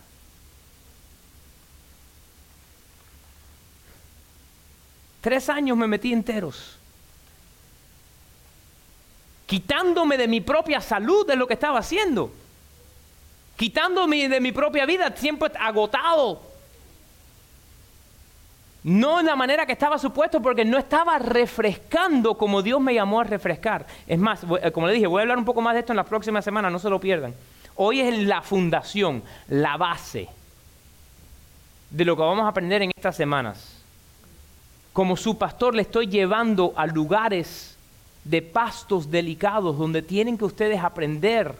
Tres 5.25 5.49
años 5.49 5.75
me 5.75 5.87
metí 5.87 6.13
enteros. 6.13 6.77
Quitándome 9.47 10.19
de 10.19 10.27
mi 10.27 10.39
propia 10.39 10.79
salud 10.79 11.25
de 11.25 11.35
lo 11.35 11.47
que 11.47 11.55
estaba 11.55 11.79
haciendo. 11.79 12.31
Quitándome 13.57 14.29
de 14.29 14.39
mi 14.39 14.51
propia 14.51 14.85
vida, 14.85 15.09
tiempo 15.09 15.47
agotado. 15.59 16.43
No 18.83 19.19
en 19.19 19.25
la 19.25 19.35
manera 19.35 19.65
que 19.65 19.71
estaba 19.71 19.97
supuesto 19.97 20.43
porque 20.43 20.63
no 20.63 20.77
estaba 20.77 21.17
refrescando 21.17 22.37
como 22.37 22.61
Dios 22.61 22.79
me 22.79 22.93
llamó 22.93 23.21
a 23.21 23.23
refrescar. 23.23 23.87
Es 24.05 24.19
más, 24.19 24.45
eh, 24.61 24.71
como 24.71 24.85
le 24.85 24.93
dije, 24.93 25.07
voy 25.07 25.21
a 25.21 25.23
hablar 25.23 25.39
un 25.39 25.45
poco 25.45 25.59
más 25.59 25.73
de 25.73 25.79
esto 25.79 25.91
en 25.91 25.97
la 25.97 26.03
próxima 26.03 26.43
semana, 26.43 26.69
no 26.69 26.77
se 26.77 26.91
lo 26.91 26.99
pierdan. 26.99 27.33
Hoy 27.77 27.99
es 27.99 28.15
la 28.15 28.43
fundación, 28.43 29.23
la 29.47 29.75
base 29.75 30.29
de 31.89 32.05
lo 32.05 32.15
que 32.15 32.21
vamos 32.21 32.45
a 32.45 32.49
aprender 32.49 32.83
en 32.83 32.91
estas 32.95 33.15
semanas. 33.15 33.84
Como 34.95 35.17
su 35.17 35.37
pastor 35.37 35.75
le 35.75 35.81
estoy 35.81 36.07
llevando 36.07 36.71
a 36.77 36.87
lugares 36.87 37.75
de 38.23 38.41
pastos 38.41 39.11
delicados 39.11 39.77
donde 39.77 40.01
tienen 40.01 40.37
que 40.37 40.45
ustedes 40.45 40.81
aprender 40.81 41.53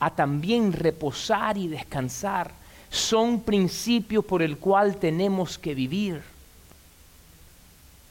a 0.00 0.10
también 0.10 0.72
reposar 0.72 1.56
y 1.56 1.68
descansar 1.68 2.50
son 2.90 3.42
principios 3.42 4.24
por 4.24 4.42
el 4.42 4.58
cual 4.58 4.96
tenemos 4.96 5.58
que 5.58 5.76
vivir. 5.76 6.22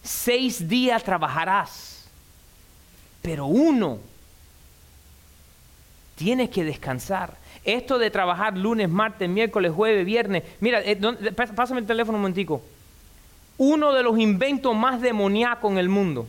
Seis 0.01 0.69
días 0.69 1.03
trabajarás, 1.03 2.05
pero 3.21 3.45
uno 3.45 3.97
tienes 6.15 6.49
que 6.49 6.63
descansar. 6.63 7.35
Esto 7.65 7.99
de 7.99 8.09
trabajar 8.09 8.57
lunes, 8.57 8.87
martes, 8.87 9.27
miércoles, 9.27 9.73
jueves, 9.73 10.05
viernes. 10.05 10.43
Mira, 10.61 10.79
eh, 10.81 10.95
pásame 11.53 11.81
el 11.81 11.85
teléfono 11.85 12.17
un 12.17 12.21
momentico. 12.21 12.61
Uno 13.59 13.93
de 13.93 14.01
los 14.03 14.17
inventos 14.17 14.75
más 14.75 14.99
demoníacos 15.01 15.71
en 15.71 15.77
el 15.77 15.89
mundo. 15.89 16.25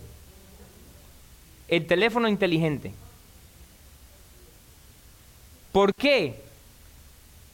El 1.69 1.87
teléfono 1.87 2.29
inteligente. 2.29 2.93
¿Por 5.71 5.95
qué? 5.95 6.43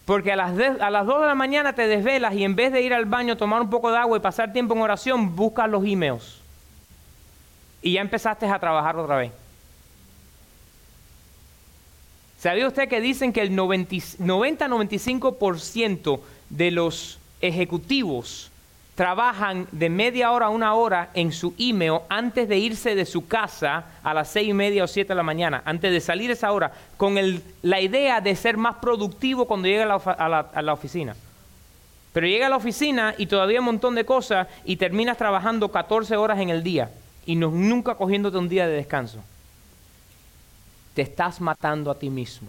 Porque 0.06 0.32
a 0.32 0.36
las, 0.36 0.58
a 0.80 0.88
las 0.88 1.04
2 1.06 1.20
de 1.20 1.26
la 1.26 1.34
mañana 1.34 1.74
te 1.74 1.86
desvelas 1.86 2.32
y 2.34 2.44
en 2.44 2.56
vez 2.56 2.72
de 2.72 2.80
ir 2.80 2.94
al 2.94 3.04
baño, 3.04 3.36
tomar 3.36 3.60
un 3.60 3.68
poco 3.68 3.92
de 3.92 3.98
agua 3.98 4.16
y 4.16 4.20
pasar 4.20 4.50
tiempo 4.52 4.74
en 4.74 4.80
oración, 4.80 5.36
buscas 5.36 5.68
los 5.68 5.84
emails. 5.84 6.40
Y 7.82 7.92
ya 7.92 8.00
empezaste 8.00 8.46
a 8.46 8.58
trabajar 8.58 8.96
otra 8.96 9.18
vez. 9.18 9.32
¿Sabía 12.38 12.66
usted 12.66 12.88
que 12.88 13.02
dicen 13.02 13.34
que 13.34 13.42
el 13.42 13.50
90-95% 13.50 16.20
de 16.48 16.70
los 16.70 17.18
ejecutivos 17.42 18.50
trabajan 18.96 19.68
de 19.72 19.90
media 19.90 20.32
hora 20.32 20.46
a 20.46 20.50
una 20.50 20.72
hora 20.74 21.10
en 21.12 21.30
su 21.30 21.54
email 21.58 22.00
antes 22.08 22.48
de 22.48 22.56
irse 22.56 22.94
de 22.94 23.04
su 23.04 23.28
casa 23.28 23.84
a 24.02 24.14
las 24.14 24.30
seis 24.30 24.48
y 24.48 24.54
media 24.54 24.84
o 24.84 24.86
siete 24.86 25.10
de 25.10 25.16
la 25.16 25.22
mañana, 25.22 25.62
antes 25.66 25.92
de 25.92 26.00
salir 26.00 26.30
esa 26.30 26.50
hora, 26.50 26.72
con 26.96 27.14
la 27.62 27.80
idea 27.80 28.22
de 28.22 28.34
ser 28.34 28.56
más 28.56 28.76
productivo 28.76 29.46
cuando 29.46 29.68
llegue 29.68 29.82
a 29.82 30.62
la, 30.62 30.72
oficina. 30.72 31.14
Pero 32.14 32.26
llega 32.26 32.46
a 32.46 32.50
la 32.50 32.56
oficina 32.56 33.14
y 33.18 33.26
todavía 33.26 33.60
un 33.60 33.66
montón 33.66 33.94
de 33.94 34.06
cosas 34.06 34.48
y 34.64 34.76
terminas 34.76 35.18
trabajando 35.18 35.70
14 35.70 36.16
horas 36.16 36.40
en 36.40 36.48
el 36.48 36.62
día 36.62 36.90
y 37.26 37.36
no, 37.36 37.50
nunca 37.50 37.96
cogiéndote 37.96 38.38
un 38.38 38.48
día 38.48 38.66
de 38.66 38.76
descanso. 38.76 39.22
Te 40.94 41.02
estás 41.02 41.42
matando 41.42 41.90
a 41.90 41.98
ti 41.98 42.08
mismo. 42.08 42.48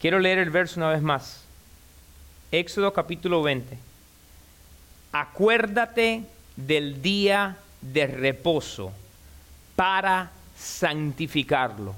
Quiero 0.00 0.18
leer 0.18 0.38
el 0.38 0.50
verso 0.50 0.80
una 0.80 0.90
vez 0.90 1.02
más. 1.02 1.47
Éxodo 2.50 2.94
capítulo 2.94 3.42
20. 3.42 3.76
Acuérdate 5.12 6.22
del 6.56 7.02
día 7.02 7.58
de 7.82 8.06
reposo 8.06 8.90
para 9.76 10.30
santificarlo. 10.56 11.94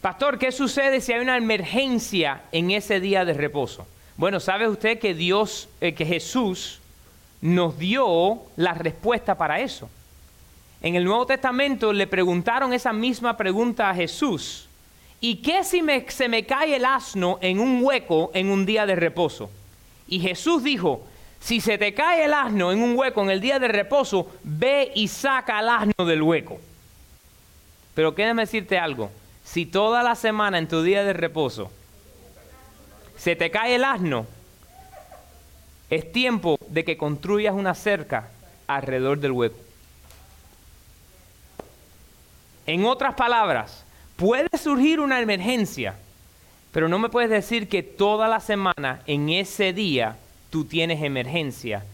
Pastor, 0.00 0.36
¿qué 0.36 0.50
sucede 0.50 1.00
si 1.00 1.12
hay 1.12 1.20
una 1.20 1.36
emergencia 1.36 2.42
en 2.50 2.72
ese 2.72 2.98
día 2.98 3.24
de 3.24 3.34
reposo? 3.34 3.86
Bueno, 4.16 4.40
¿sabe 4.40 4.68
usted 4.68 4.98
que 4.98 5.14
Dios, 5.14 5.68
eh, 5.80 5.94
que 5.94 6.04
Jesús 6.04 6.80
nos 7.40 7.78
dio 7.78 8.42
la 8.56 8.74
respuesta 8.74 9.38
para 9.38 9.60
eso? 9.60 9.88
En 10.80 10.96
el 10.96 11.04
Nuevo 11.04 11.26
Testamento 11.26 11.92
le 11.92 12.08
preguntaron 12.08 12.72
esa 12.72 12.92
misma 12.92 13.36
pregunta 13.36 13.88
a 13.88 13.94
Jesús 13.94 14.68
¿y 15.22 15.36
qué 15.36 15.64
si 15.64 15.82
se 16.08 16.28
me 16.28 16.44
cae 16.44 16.76
el 16.76 16.84
asno 16.84 17.38
en 17.40 17.60
un 17.60 17.82
hueco 17.82 18.32
en 18.34 18.50
un 18.50 18.66
día 18.66 18.84
de 18.84 18.96
reposo? 18.96 19.50
Y 20.08 20.18
Jesús 20.18 20.64
dijo, 20.64 21.06
si 21.40 21.60
se 21.60 21.78
te 21.78 21.94
cae 21.94 22.24
el 22.24 22.34
asno 22.34 22.72
en 22.72 22.82
un 22.82 22.98
hueco 22.98 23.22
en 23.22 23.30
el 23.30 23.40
día 23.40 23.60
de 23.60 23.68
reposo, 23.68 24.30
ve 24.42 24.90
y 24.96 25.06
saca 25.06 25.58
al 25.58 25.68
asno 25.68 26.04
del 26.04 26.22
hueco. 26.22 26.60
Pero 27.94 28.10
déjame 28.10 28.42
decirte 28.42 28.78
algo, 28.78 29.10
si 29.44 29.64
toda 29.64 30.02
la 30.02 30.16
semana 30.16 30.58
en 30.58 30.66
tu 30.66 30.82
día 30.82 31.04
de 31.04 31.12
reposo 31.12 31.70
se 33.16 33.36
te 33.36 33.52
cae 33.52 33.76
el 33.76 33.84
asno, 33.84 34.26
es 35.88 36.10
tiempo 36.10 36.58
de 36.66 36.84
que 36.84 36.96
construyas 36.96 37.54
una 37.54 37.74
cerca 37.74 38.28
alrededor 38.66 39.20
del 39.20 39.30
hueco. 39.30 39.58
En 42.66 42.84
otras 42.86 43.14
palabras, 43.14 43.84
Puede 44.22 44.56
surgir 44.56 45.00
una 45.00 45.20
emergencia, 45.20 45.96
pero 46.70 46.88
no 46.88 47.00
me 47.00 47.08
puedes 47.08 47.28
decir 47.28 47.68
que 47.68 47.82
toda 47.82 48.28
la 48.28 48.38
semana, 48.38 49.00
en 49.08 49.28
ese 49.30 49.72
día, 49.72 50.16
tú 50.48 50.64
tienes 50.64 51.02
emergencia 51.02 51.84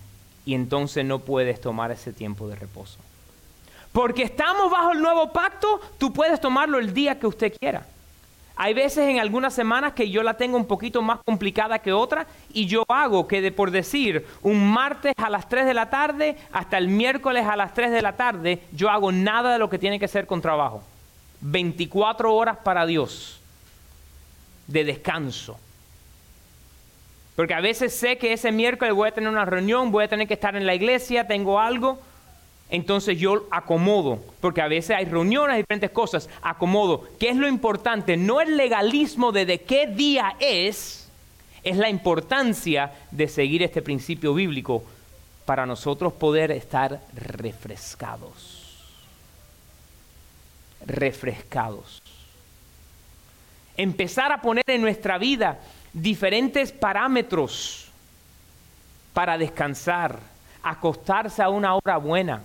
y 0.45 0.53
entonces 0.53 1.07
no 1.07 1.21
puedes 1.21 1.59
tomar 1.59 1.91
ese 1.91 2.13
tiempo 2.13 2.47
de 2.47 2.57
reposo. 2.57 2.99
Porque 3.93 4.25
estamos 4.25 4.71
bajo 4.71 4.93
el 4.93 5.01
nuevo 5.01 5.33
pacto, 5.33 5.81
tú 5.97 6.13
puedes 6.13 6.39
tomarlo 6.39 6.79
el 6.79 6.93
día 6.93 7.19
que 7.19 7.27
usted 7.27 7.57
quiera. 7.59 7.87
Hay 8.57 8.75
veces 8.75 9.09
en 9.09 9.21
algunas 9.21 9.55
semanas 9.55 9.95
que 9.95 10.11
yo 10.11 10.23
la 10.23 10.35
tengo 10.35 10.59
un 10.59 10.67
poquito 10.67 11.01
más 11.01 11.21
complicada 11.25 11.79
que 11.79 11.95
otra 11.95 12.27
y 12.53 12.67
yo 12.67 12.85
hago 12.89 13.27
que 13.27 13.41
de 13.41 13.53
por 13.53 13.71
decir 13.71 14.27
un 14.43 14.71
martes 14.71 15.15
a 15.17 15.31
las 15.31 15.49
3 15.49 15.65
de 15.65 15.73
la 15.73 15.89
tarde 15.89 16.37
hasta 16.53 16.77
el 16.77 16.89
miércoles 16.89 17.47
a 17.47 17.57
las 17.57 17.73
3 17.73 17.91
de 17.91 18.03
la 18.03 18.17
tarde, 18.17 18.61
yo 18.73 18.91
hago 18.91 19.13
nada 19.13 19.55
de 19.55 19.59
lo 19.59 19.71
que 19.71 19.79
tiene 19.79 19.99
que 19.99 20.09
ser 20.09 20.27
con 20.27 20.43
trabajo. 20.43 20.83
24 21.41 22.35
horas 22.35 22.59
para 22.59 22.87
Dios 22.87 23.41
de 24.67 24.85
descanso. 24.85 25.59
Porque 27.37 27.55
a 27.55 27.61
veces 27.61 27.95
sé 27.95 28.19
que 28.19 28.33
ese 28.33 28.51
miércoles 28.51 28.95
voy 28.95 29.09
a 29.09 29.13
tener 29.13 29.31
una 29.31 29.45
reunión, 29.45 29.93
voy 29.93 30.05
a 30.05 30.09
tener 30.09 30.27
que 30.27 30.35
estar 30.35 30.57
en 30.57 30.67
la 30.67 30.75
iglesia, 30.75 31.27
tengo 31.27 31.61
algo. 31.61 31.99
Entonces 32.71 33.19
yo 33.19 33.47
acomodo, 33.51 34.23
porque 34.41 34.61
a 34.61 34.69
veces 34.69 34.97
hay 34.97 35.07
reuniones, 35.07 35.57
diferentes 35.57 35.91
cosas, 35.91 36.29
acomodo. 36.43 37.09
¿Qué 37.19 37.31
es 37.31 37.37
lo 37.37 37.49
importante? 37.49 38.17
No 38.17 38.41
el 38.41 38.57
legalismo 38.57 39.33
de 39.33 39.47
de 39.47 39.63
qué 39.63 39.87
día 39.87 40.37
es, 40.39 41.09
es 41.63 41.77
la 41.77 41.89
importancia 41.89 42.93
de 43.11 43.29
seguir 43.29 43.63
este 43.63 43.81
principio 43.81 44.35
bíblico 44.35 44.83
para 45.47 45.65
nosotros 45.65 46.13
poder 46.13 46.51
estar 46.51 47.01
refrescados 47.15 48.58
refrescados. 50.89 52.03
Empezar 53.77 54.33
a 54.33 54.43
poner 54.43 54.65
en 54.67 54.83
nuestra 54.83 55.19
vida 55.19 55.61
diferentes 55.93 56.73
parámetros 56.73 57.89
para 59.13 59.39
descansar, 59.39 60.19
acostarse 60.63 61.43
a 61.43 61.49
una 61.49 61.75
hora 61.77 61.97
buena. 61.99 62.43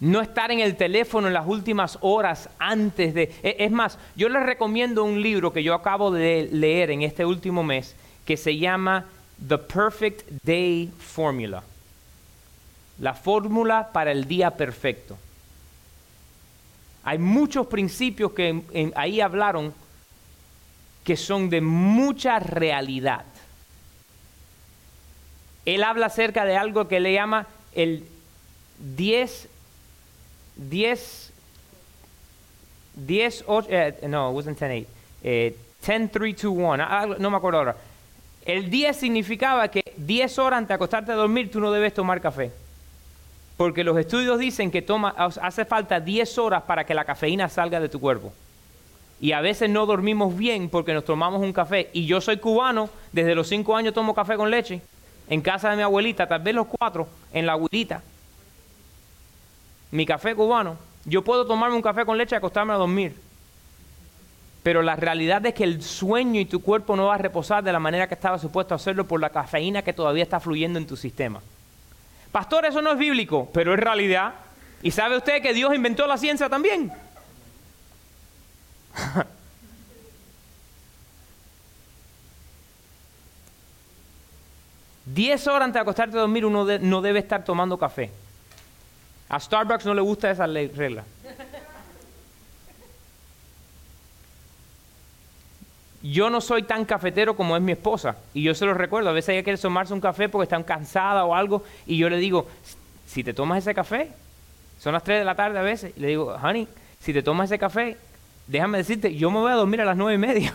No 0.00 0.20
estar 0.20 0.50
en 0.50 0.60
el 0.60 0.76
teléfono 0.76 1.26
en 1.26 1.34
las 1.34 1.46
últimas 1.46 1.98
horas 2.00 2.48
antes 2.58 3.14
de... 3.14 3.34
E, 3.42 3.56
es 3.58 3.70
más, 3.70 3.98
yo 4.14 4.28
les 4.28 4.44
recomiendo 4.44 5.02
un 5.02 5.20
libro 5.20 5.52
que 5.52 5.62
yo 5.62 5.74
acabo 5.74 6.10
de 6.10 6.48
leer 6.52 6.90
en 6.90 7.02
este 7.02 7.24
último 7.24 7.64
mes 7.64 7.96
que 8.24 8.36
se 8.36 8.56
llama 8.56 9.06
The 9.46 9.58
Perfect 9.58 10.28
Day 10.44 10.92
Formula. 10.98 11.62
La 13.00 13.14
fórmula 13.14 13.90
para 13.92 14.12
el 14.12 14.26
día 14.26 14.52
perfecto. 14.52 15.16
Hay 17.08 17.16
muchos 17.16 17.66
principios 17.68 18.32
que 18.32 18.92
ahí 18.94 19.22
hablaron 19.22 19.72
que 21.02 21.16
son 21.16 21.48
de 21.48 21.62
mucha 21.62 22.38
realidad. 22.38 23.24
Él 25.64 25.82
habla 25.84 26.04
acerca 26.04 26.44
de 26.44 26.58
algo 26.58 26.86
que 26.86 27.00
le 27.00 27.14
llama 27.14 27.46
el 27.72 28.04
10, 28.94 29.48
10, 30.56 31.32
10, 32.96 33.44
8, 33.46 33.68
no, 34.06 34.28
it 34.28 34.34
wasn't 34.34 34.58
10, 34.58 34.86
8, 35.22 35.56
10, 35.80 36.10
3, 36.12 36.36
2, 36.42 36.44
1. 36.44 36.76
No 37.20 37.30
me 37.30 37.36
acuerdo 37.38 37.58
ahora. 37.60 37.76
El 38.44 38.68
10 38.68 38.94
significaba 38.94 39.68
que 39.68 39.82
10 39.96 40.38
horas 40.40 40.58
antes 40.58 40.68
de 40.68 40.74
acostarte 40.74 41.12
a 41.12 41.14
dormir 41.14 41.50
tú 41.50 41.58
no 41.58 41.72
debes 41.72 41.94
tomar 41.94 42.20
café. 42.20 42.52
Porque 43.58 43.82
los 43.82 43.98
estudios 43.98 44.38
dicen 44.38 44.70
que 44.70 44.82
toma, 44.82 45.08
hace 45.18 45.64
falta 45.64 45.98
10 45.98 46.38
horas 46.38 46.62
para 46.62 46.86
que 46.86 46.94
la 46.94 47.04
cafeína 47.04 47.48
salga 47.48 47.80
de 47.80 47.88
tu 47.88 47.98
cuerpo. 47.98 48.32
Y 49.20 49.32
a 49.32 49.40
veces 49.40 49.68
no 49.68 49.84
dormimos 49.84 50.36
bien 50.38 50.68
porque 50.68 50.94
nos 50.94 51.04
tomamos 51.04 51.42
un 51.42 51.52
café. 51.52 51.90
Y 51.92 52.06
yo 52.06 52.20
soy 52.20 52.36
cubano, 52.36 52.88
desde 53.12 53.34
los 53.34 53.48
5 53.48 53.76
años 53.76 53.94
tomo 53.94 54.14
café 54.14 54.36
con 54.36 54.48
leche. 54.48 54.80
En 55.28 55.40
casa 55.40 55.70
de 55.70 55.76
mi 55.76 55.82
abuelita, 55.82 56.28
tal 56.28 56.40
vez 56.40 56.54
los 56.54 56.68
cuatro, 56.68 57.08
en 57.32 57.46
la 57.46 57.52
abuelita. 57.54 58.00
Mi 59.90 60.06
café 60.06 60.36
cubano. 60.36 60.76
Yo 61.04 61.24
puedo 61.24 61.44
tomarme 61.44 61.74
un 61.74 61.82
café 61.82 62.04
con 62.04 62.16
leche 62.16 62.36
y 62.36 62.38
acostarme 62.38 62.74
a 62.74 62.76
dormir. 62.76 63.16
Pero 64.62 64.82
la 64.82 64.94
realidad 64.94 65.44
es 65.46 65.54
que 65.54 65.64
el 65.64 65.82
sueño 65.82 66.40
y 66.40 66.44
tu 66.44 66.62
cuerpo 66.62 66.94
no 66.94 67.06
va 67.06 67.16
a 67.16 67.18
reposar 67.18 67.64
de 67.64 67.72
la 67.72 67.80
manera 67.80 68.06
que 68.06 68.14
estaba 68.14 68.38
supuesto 68.38 68.72
a 68.72 68.76
hacerlo 68.76 69.04
por 69.04 69.20
la 69.20 69.30
cafeína 69.30 69.82
que 69.82 69.92
todavía 69.92 70.22
está 70.22 70.38
fluyendo 70.38 70.78
en 70.78 70.86
tu 70.86 70.96
sistema. 70.96 71.40
Pastor, 72.32 72.66
eso 72.66 72.82
no 72.82 72.92
es 72.92 72.98
bíblico, 72.98 73.48
pero 73.52 73.74
es 73.74 73.80
realidad. 73.80 74.34
¿Y 74.82 74.90
sabe 74.90 75.16
usted 75.16 75.42
que 75.42 75.54
Dios 75.54 75.74
inventó 75.74 76.06
la 76.06 76.18
ciencia 76.18 76.48
también? 76.48 76.92
Diez 85.06 85.46
horas 85.46 85.62
antes 85.66 85.74
de 85.74 85.80
acostarte 85.80 86.16
a 86.16 86.20
dormir 86.20 86.44
uno 86.44 86.64
no 86.64 87.00
debe 87.00 87.20
estar 87.20 87.42
tomando 87.42 87.78
café. 87.78 88.10
A 89.28 89.40
Starbucks 89.40 89.86
no 89.86 89.94
le 89.94 90.02
gusta 90.02 90.30
esa 90.30 90.46
regla. 90.46 91.04
Yo 96.02 96.30
no 96.30 96.40
soy 96.40 96.62
tan 96.62 96.84
cafetero 96.84 97.34
como 97.34 97.56
es 97.56 97.62
mi 97.62 97.72
esposa. 97.72 98.16
Y 98.32 98.42
yo 98.42 98.54
se 98.54 98.64
lo 98.64 98.74
recuerdo. 98.74 99.10
A 99.10 99.12
veces 99.12 99.30
ella 99.30 99.42
quiere 99.42 99.58
tomarse 99.58 99.92
un 99.92 100.00
café 100.00 100.28
porque 100.28 100.44
está 100.44 100.62
cansada 100.62 101.24
o 101.24 101.34
algo. 101.34 101.64
Y 101.86 101.96
yo 101.96 102.08
le 102.08 102.18
digo, 102.18 102.46
si 103.06 103.24
te 103.24 103.34
tomas 103.34 103.58
ese 103.58 103.74
café, 103.74 104.10
son 104.78 104.92
las 104.92 105.02
3 105.02 105.18
de 105.20 105.24
la 105.24 105.34
tarde 105.34 105.58
a 105.58 105.62
veces. 105.62 105.92
Y 105.96 106.00
le 106.00 106.08
digo, 106.08 106.36
honey, 106.40 106.68
si 107.00 107.12
te 107.12 107.22
tomas 107.22 107.50
ese 107.50 107.58
café, 107.58 107.96
déjame 108.46 108.78
decirte, 108.78 109.14
yo 109.14 109.30
me 109.30 109.38
voy 109.40 109.50
a 109.50 109.56
dormir 109.56 109.80
a 109.80 109.84
las 109.84 109.96
9 109.96 110.14
y 110.14 110.18
media. 110.18 110.54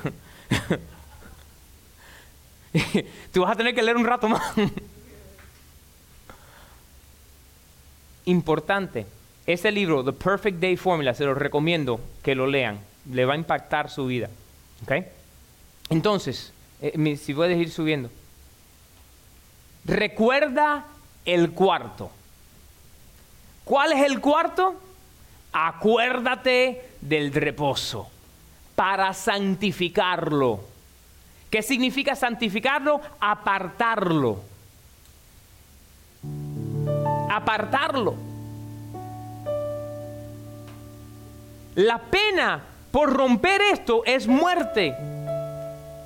Tú 3.33 3.41
vas 3.41 3.51
a 3.51 3.55
tener 3.55 3.75
que 3.75 3.83
leer 3.83 3.97
un 3.97 4.05
rato 4.05 4.29
más. 4.29 4.41
Importante. 8.25 9.05
Ese 9.45 9.71
libro, 9.71 10.05
The 10.05 10.13
Perfect 10.13 10.59
Day 10.61 10.77
Formula, 10.77 11.13
se 11.13 11.25
lo 11.25 11.33
recomiendo 11.33 11.99
que 12.23 12.33
lo 12.33 12.47
lean. 12.47 12.79
Le 13.11 13.25
va 13.25 13.33
a 13.33 13.37
impactar 13.37 13.89
su 13.89 14.05
vida. 14.05 14.29
¿Okay? 14.83 15.05
Entonces, 15.89 16.53
eh, 16.81 17.17
si 17.17 17.33
puedes 17.33 17.57
ir 17.57 17.69
subiendo. 17.69 18.09
Recuerda 19.85 20.85
el 21.25 21.51
cuarto. 21.51 22.11
¿Cuál 23.63 23.93
es 23.93 24.05
el 24.05 24.19
cuarto? 24.19 24.75
Acuérdate 25.51 26.89
del 27.01 27.33
reposo 27.33 28.09
para 28.75 29.13
santificarlo. 29.13 30.61
¿Qué 31.49 31.61
significa 31.61 32.15
santificarlo? 32.15 32.99
Apartarlo. 33.19 34.41
Apartarlo. 37.29 38.15
La 41.75 41.99
pena 41.99 42.63
por 42.91 43.13
romper 43.13 43.61
esto 43.61 44.03
es 44.05 44.27
muerte. 44.27 44.95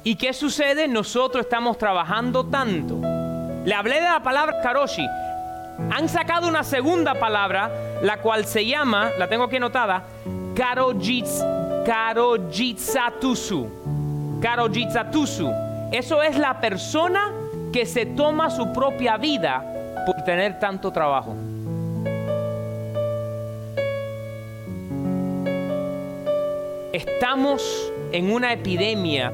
¿Y 0.08 0.16
qué 0.16 0.32
sucede? 0.32 0.88
Nosotros 0.88 1.44
estamos 1.44 1.78
trabajando 1.78 2.46
tanto. 2.46 2.96
Le 3.66 3.74
hablé 3.76 3.96
de 3.96 4.08
la 4.08 4.24
palabra 4.24 4.62
karoshi. 4.62 5.06
Han 5.92 6.08
sacado 6.08 6.48
una 6.48 6.64
segunda 6.64 7.16
palabra, 7.16 7.70
la 8.02 8.22
cual 8.22 8.46
se 8.46 8.66
llama, 8.66 9.12
la 9.20 9.28
tengo 9.28 9.44
aquí 9.44 9.58
anotada, 9.58 10.06
karojits, 10.56 11.44
karojitsatusu. 11.86 13.68
Karojitsatusu. 14.42 15.52
Eso 15.92 16.24
es 16.24 16.38
la 16.38 16.62
persona 16.62 17.30
que 17.74 17.86
se 17.86 18.06
toma 18.06 18.50
su 18.50 18.72
propia 18.72 19.18
vida 19.18 19.62
por 20.06 20.24
tener 20.24 20.58
tanto 20.58 20.90
trabajo. 20.90 21.36
Estamos 26.94 27.92
en 28.14 28.32
una 28.32 28.54
epidemia 28.54 29.34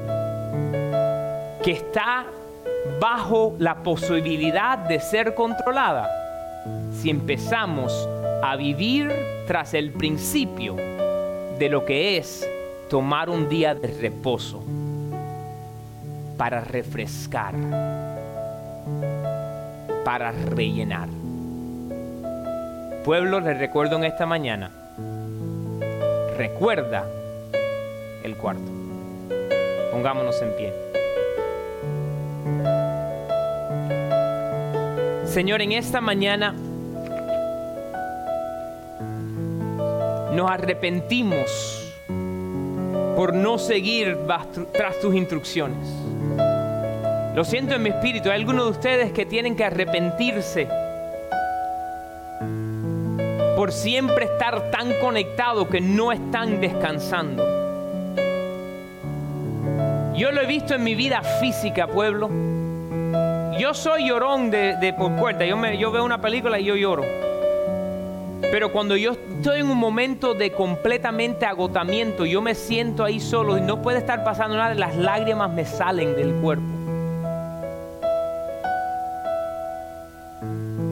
que 1.64 1.70
está 1.70 2.26
bajo 3.00 3.56
la 3.58 3.76
posibilidad 3.82 4.76
de 4.76 5.00
ser 5.00 5.34
controlada 5.34 6.10
si 6.92 7.08
empezamos 7.08 8.06
a 8.42 8.54
vivir 8.56 9.10
tras 9.46 9.72
el 9.72 9.90
principio 9.90 10.76
de 11.58 11.68
lo 11.70 11.86
que 11.86 12.18
es 12.18 12.46
tomar 12.90 13.30
un 13.30 13.48
día 13.48 13.74
de 13.74 13.88
reposo 13.88 14.62
para 16.36 16.60
refrescar, 16.60 17.54
para 20.04 20.32
rellenar. 20.32 21.08
Pueblo, 23.06 23.40
les 23.40 23.58
recuerdo 23.58 23.96
en 23.96 24.04
esta 24.04 24.26
mañana, 24.26 24.70
recuerda 26.36 27.06
el 28.22 28.36
cuarto. 28.36 28.70
Pongámonos 29.90 30.42
en 30.42 30.56
pie. 30.56 31.03
Señor, 35.34 35.62
en 35.62 35.72
esta 35.72 36.00
mañana 36.00 36.54
nos 40.32 40.48
arrepentimos 40.48 41.92
por 43.16 43.34
no 43.34 43.58
seguir 43.58 44.16
tras 44.70 45.00
tus 45.00 45.12
instrucciones. 45.12 45.88
Lo 47.34 47.44
siento 47.44 47.74
en 47.74 47.82
mi 47.82 47.88
espíritu, 47.88 48.30
hay 48.30 48.38
algunos 48.38 48.66
de 48.66 48.70
ustedes 48.70 49.12
que 49.12 49.26
tienen 49.26 49.56
que 49.56 49.64
arrepentirse 49.64 50.68
por 53.56 53.72
siempre 53.72 54.26
estar 54.26 54.70
tan 54.70 54.92
conectados 55.00 55.66
que 55.66 55.80
no 55.80 56.12
están 56.12 56.60
descansando. 56.60 57.42
Yo 60.16 60.30
lo 60.30 60.40
he 60.40 60.46
visto 60.46 60.76
en 60.76 60.84
mi 60.84 60.94
vida 60.94 61.22
física, 61.40 61.88
pueblo. 61.88 62.30
Yo 63.64 63.72
soy 63.72 64.06
llorón 64.06 64.50
de, 64.50 64.94
por 64.94 65.16
puerta. 65.16 65.46
Yo, 65.46 65.90
veo 65.90 66.04
una 66.04 66.20
película 66.20 66.60
y 66.60 66.64
yo 66.66 66.76
lloro. 66.76 67.02
Pero 68.42 68.70
cuando 68.70 68.94
yo 68.94 69.12
estoy 69.12 69.60
en 69.60 69.70
un 69.70 69.78
momento 69.78 70.34
de 70.34 70.52
completamente 70.52 71.46
agotamiento, 71.46 72.26
yo 72.26 72.42
me 72.42 72.54
siento 72.54 73.04
ahí 73.04 73.20
solo 73.20 73.56
y 73.56 73.62
no 73.62 73.80
puede 73.80 74.00
estar 74.00 74.22
pasando 74.22 74.58
nada, 74.58 74.74
las 74.74 74.94
lágrimas 74.96 75.50
me 75.50 75.64
salen 75.64 76.14
del 76.14 76.34
cuerpo. 76.42 76.62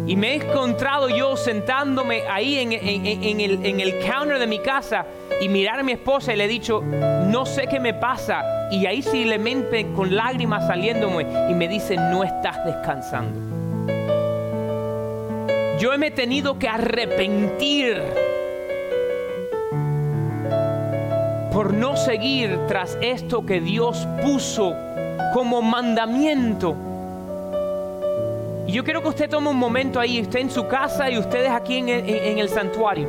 Y 0.07 0.17
me 0.17 0.33
he 0.33 0.35
encontrado 0.37 1.11
yo 1.11 1.37
sentándome 1.37 2.23
ahí 2.27 2.59
en 2.59 3.81
el 3.81 3.99
counter 3.99 4.39
de 4.39 4.47
mi 4.47 4.61
casa 4.61 5.05
y 5.43 5.49
mirar 5.49 5.81
a 5.81 5.83
mi 5.83 5.91
esposa 5.91 6.33
y 6.33 6.37
le 6.37 6.45
he 6.45 6.49
dicho, 6.49 6.83
no 6.83 7.45
sé 7.47 7.67
qué 7.67 7.81
me 7.81 7.95
pasa. 7.95 8.69
Y 8.71 8.87
ahí 8.87 9.03
simplemente 9.03 9.89
con 9.93 10.15
lágrimas 10.15 10.69
saliéndome 10.69 11.27
y 11.51 11.55
me 11.55 11.67
dice, 11.67 11.97
no 11.97 12.23
estás 12.23 12.65
descansando. 12.65 13.41
Yo 15.81 15.99
me 15.99 16.07
he 16.07 16.11
tenido 16.13 16.61
que 16.61 16.69
arrepentir 16.69 18.01
por 21.53 21.75
no 21.75 21.97
seguir 21.97 22.57
tras 22.69 22.97
esto 23.01 23.45
que 23.45 23.61
Dios 23.61 24.07
puso 24.23 24.77
como 25.35 25.61
mandamiento. 25.61 26.77
Y 28.69 28.73
yo 28.73 28.85
quiero 28.85 29.03
que 29.03 29.09
usted 29.09 29.29
tome 29.29 29.51
un 29.51 29.59
momento 29.59 29.99
ahí, 29.99 30.21
usted 30.21 30.39
en 30.39 30.51
su 30.53 30.69
casa 30.69 31.11
y 31.11 31.19
ustedes 31.19 31.51
aquí 31.51 31.79
en 31.79 31.89
en 31.89 32.39
el 32.39 32.49
santuario 32.49 33.09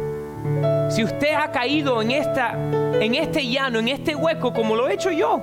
si 0.94 1.04
usted 1.04 1.34
ha 1.34 1.52
caído 1.52 2.04
en, 2.04 2.12
esta, 2.12 2.52
en 2.52 3.16
este 3.16 3.48
llano, 3.48 3.80
en 3.80 3.88
este 3.88 4.16
hueco, 4.16 4.54
como 4.54 4.76
lo 4.76 4.88
he 4.88 4.94
hecho 4.94 5.10
yo, 5.10 5.42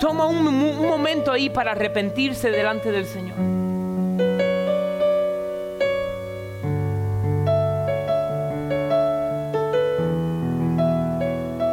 toma 0.00 0.26
un, 0.26 0.48
un 0.48 0.88
momento 0.88 1.30
ahí 1.30 1.48
para 1.48 1.70
arrepentirse 1.70 2.50
delante 2.50 2.90
del 2.90 3.06
Señor. 3.06 3.36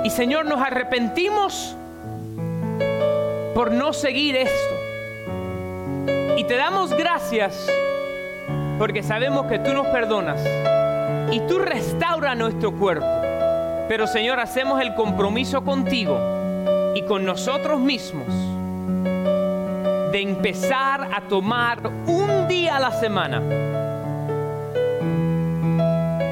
Y 0.03 0.09
Señor, 0.11 0.45
nos 0.45 0.61
arrepentimos 0.61 1.75
por 3.55 3.71
no 3.71 3.93
seguir 3.93 4.35
esto. 4.35 4.75
Y 6.37 6.43
te 6.43 6.55
damos 6.55 6.93
gracias 6.93 7.67
porque 8.77 9.01
sabemos 9.01 9.47
que 9.47 9.57
tú 9.57 9.73
nos 9.73 9.87
perdonas 9.87 10.39
y 11.33 11.39
tú 11.47 11.57
restaura 11.57 12.35
nuestro 12.35 12.71
cuerpo. 12.77 13.07
Pero 13.89 14.05
Señor, 14.05 14.39
hacemos 14.39 14.79
el 14.79 14.93
compromiso 14.93 15.63
contigo 15.63 16.19
y 16.95 17.01
con 17.01 17.25
nosotros 17.25 17.79
mismos 17.79 18.27
de 20.11 20.21
empezar 20.21 21.09
a 21.11 21.21
tomar 21.27 21.79
un 22.05 22.47
día 22.47 22.77
a 22.77 22.79
la 22.79 22.91
semana 22.91 23.41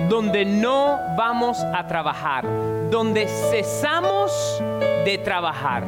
donde 0.07 0.45
no 0.45 0.99
vamos 1.17 1.57
a 1.73 1.87
trabajar, 1.87 2.45
donde 2.91 3.27
cesamos 3.27 4.61
de 5.03 5.17
trabajar. 5.17 5.83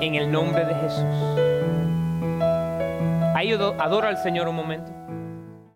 En 0.00 0.14
el 0.14 0.30
nombre 0.30 0.64
de 0.64 0.74
Jesús. 0.74 1.47
Ahí 3.38 3.52
adora 3.52 4.08
al 4.08 4.18
Señor 4.18 4.48
un 4.48 4.56
momento. 4.56 4.97